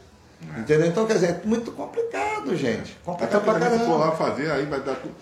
É. 0.56 0.60
Entendeu? 0.60 0.88
Então, 0.88 1.06
quer 1.06 1.14
dizer, 1.14 1.28
é 1.28 1.42
muito 1.46 1.72
complicado, 1.72 2.56
gente. 2.56 2.98
Complicado 3.06 3.44
pra 3.44 3.60
caramba. 3.60 3.80
Se 3.80 3.86
for 3.86 3.98
lá 4.00 4.12
fazer, 4.12 4.52
aí 4.52 4.66
vai 4.66 4.80
dar 4.80 4.96
tudo. 4.96 5.14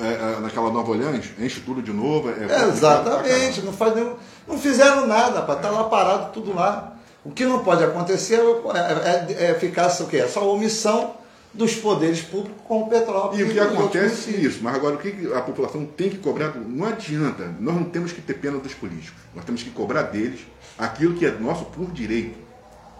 É, 0.00 0.36
é, 0.36 0.40
naquela 0.40 0.70
Nova 0.70 0.90
Orleans, 0.90 1.32
enche 1.38 1.60
tudo 1.60 1.82
de 1.82 1.92
novo. 1.92 2.30
É, 2.30 2.44
é 2.50 2.68
Exatamente, 2.68 3.60
não, 3.60 3.72
faz 3.74 3.94
nenhum, 3.94 4.16
não 4.48 4.58
fizeram 4.58 5.06
nada, 5.06 5.42
para 5.42 5.56
estar 5.56 5.68
tá 5.68 5.74
lá 5.74 5.84
parado 5.84 6.32
tudo 6.32 6.54
lá. 6.54 6.96
O 7.22 7.30
que 7.30 7.44
não 7.44 7.62
pode 7.62 7.84
acontecer 7.84 8.40
é, 8.40 9.50
é 9.50 9.54
ficar 9.54 9.88
o 10.00 10.06
quê? 10.06 10.16
É 10.18 10.28
só 10.28 10.50
omissão 10.50 11.14
dos 11.54 11.74
poderes 11.74 12.22
públicos 12.22 12.62
com 12.66 12.82
o 12.82 12.88
petróleo. 12.88 13.38
E 13.38 13.42
o 13.42 13.50
que 13.50 13.60
acontece 13.60 14.34
é 14.34 14.38
isso, 14.38 14.60
mas 14.62 14.74
agora 14.74 14.94
o 14.94 14.98
que 14.98 15.32
a 15.34 15.40
população 15.42 15.84
tem 15.84 16.08
que 16.08 16.18
cobrar, 16.18 16.54
não 16.56 16.86
adianta, 16.86 17.54
nós 17.60 17.74
não 17.74 17.84
temos 17.84 18.12
que 18.12 18.22
ter 18.22 18.34
pena 18.34 18.58
dos 18.58 18.74
políticos, 18.74 19.20
nós 19.34 19.44
temos 19.44 19.62
que 19.62 19.70
cobrar 19.70 20.02
deles 20.04 20.40
aquilo 20.78 21.14
que 21.14 21.26
é 21.26 21.30
nosso 21.30 21.66
por 21.66 21.90
direito. 21.90 22.38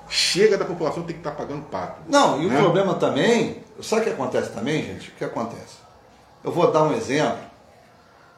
Chega 0.08 0.58
da 0.58 0.64
população 0.64 1.04
tem 1.04 1.14
que 1.14 1.20
estar 1.20 1.30
pagando 1.30 1.62
pato. 1.62 2.02
Não, 2.08 2.42
e 2.42 2.46
né? 2.46 2.58
o 2.58 2.62
problema 2.62 2.94
também, 2.94 3.62
sabe 3.80 4.02
o 4.02 4.04
que 4.04 4.10
acontece 4.10 4.50
também, 4.50 4.82
gente? 4.82 5.08
O 5.08 5.12
que 5.12 5.24
acontece? 5.24 5.80
Eu 6.44 6.52
vou 6.52 6.70
dar 6.70 6.82
um 6.82 6.92
exemplo. 6.92 7.38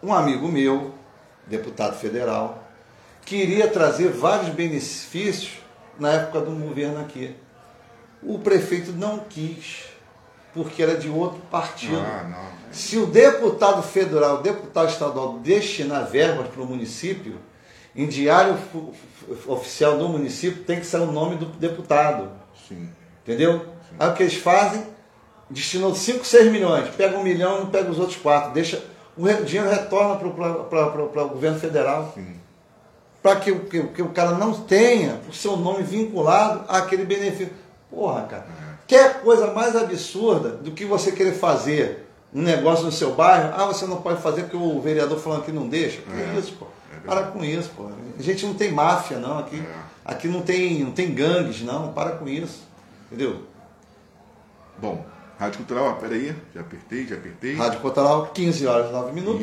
Um 0.00 0.12
amigo 0.12 0.46
meu, 0.46 0.94
deputado 1.46 1.98
federal, 1.98 2.62
queria 3.24 3.66
trazer 3.66 4.10
vários 4.10 4.50
benefícios 4.50 5.58
na 5.98 6.12
época 6.12 6.40
do 6.40 6.52
governo 6.52 7.00
aqui. 7.00 7.34
O 8.22 8.38
prefeito 8.38 8.92
não 8.92 9.18
quis, 9.18 9.86
porque 10.54 10.82
era 10.82 10.96
de 10.96 11.08
outro 11.10 11.40
partido. 11.50 11.98
Ah, 11.98 12.50
Se 12.70 12.96
o 12.96 13.06
deputado 13.06 13.82
federal, 13.82 14.36
o 14.36 14.42
deputado 14.42 14.88
estadual 14.88 15.38
destinar 15.40 16.06
verbas 16.06 16.48
para 16.48 16.62
o 16.62 16.66
município, 16.66 17.38
em 17.94 18.06
diário 18.06 18.56
oficial 19.46 19.98
do 19.98 20.08
município 20.08 20.64
tem 20.64 20.80
que 20.80 20.86
ser 20.86 20.98
o 20.98 21.12
nome 21.12 21.36
do 21.36 21.46
deputado. 21.46 22.30
Sim. 22.68 22.88
Entendeu? 23.22 23.58
Sim. 23.58 23.96
Aí 23.98 24.08
o 24.08 24.14
que 24.14 24.22
eles 24.22 24.36
fazem? 24.36 24.94
destinou 25.50 25.94
5, 25.94 26.24
6 26.24 26.50
milhões, 26.50 26.88
pega 26.96 27.16
um 27.16 27.22
milhão 27.22 27.58
e 27.58 27.60
não 27.60 27.70
pega 27.70 27.90
os 27.90 27.98
outros 27.98 28.18
quatro, 28.18 28.52
deixa 28.52 28.82
o 29.16 29.26
dinheiro 29.44 29.70
retorna 29.70 30.16
para 30.16 31.22
o 31.24 31.28
governo 31.28 31.58
federal. 31.58 32.14
Para 33.22 33.36
que, 33.36 33.54
que, 33.54 33.82
que, 33.84 34.02
o 34.02 34.10
cara 34.10 34.32
não 34.32 34.52
tenha 34.52 35.20
o 35.28 35.32
seu 35.32 35.56
nome 35.56 35.82
vinculado 35.82 36.64
àquele 36.68 37.06
benefício. 37.06 37.54
Porra, 37.88 38.22
cara, 38.22 38.46
quer 38.86 39.20
coisa 39.20 39.52
mais 39.52 39.76
absurda 39.76 40.50
do 40.50 40.72
que 40.72 40.84
você 40.84 41.12
querer 41.12 41.34
fazer 41.34 42.06
um 42.32 42.42
negócio 42.42 42.84
no 42.84 42.92
seu 42.92 43.14
bairro? 43.14 43.52
Ah, 43.56 43.66
você 43.66 43.86
não 43.86 44.02
pode 44.02 44.20
fazer 44.20 44.42
porque 44.42 44.56
o 44.56 44.80
vereador 44.80 45.18
falando 45.18 45.44
que 45.44 45.52
não 45.52 45.68
deixa. 45.68 46.02
Que 46.02 46.12
é, 46.12 46.38
isso, 46.38 46.54
pô? 46.54 46.66
É 46.92 47.06
para 47.06 47.26
com 47.28 47.44
isso, 47.44 47.70
pô. 47.76 47.88
A 48.18 48.22
gente 48.22 48.44
não 48.46 48.54
tem 48.54 48.72
máfia, 48.72 49.18
não. 49.18 49.38
Aqui, 49.38 49.56
é. 49.56 49.74
aqui 50.04 50.28
não, 50.28 50.42
tem, 50.42 50.82
não 50.84 50.92
tem 50.92 51.14
gangues, 51.14 51.62
não. 51.62 51.92
Para 51.92 52.12
com 52.12 52.28
isso. 52.28 52.62
Entendeu? 53.10 53.42
Bom, 54.78 55.04
Rádio 55.38 55.58
Cultural, 55.58 55.84
ó, 55.86 55.92
peraí, 55.94 56.34
já 56.54 56.60
apertei, 56.60 57.06
já 57.06 57.16
apertei. 57.16 57.54
Rádio 57.54 57.80
Cultural, 57.80 58.26
15 58.28 58.66
horas 58.66 58.88
e 58.88 58.92
9 58.92 59.12
minutos. 59.12 59.40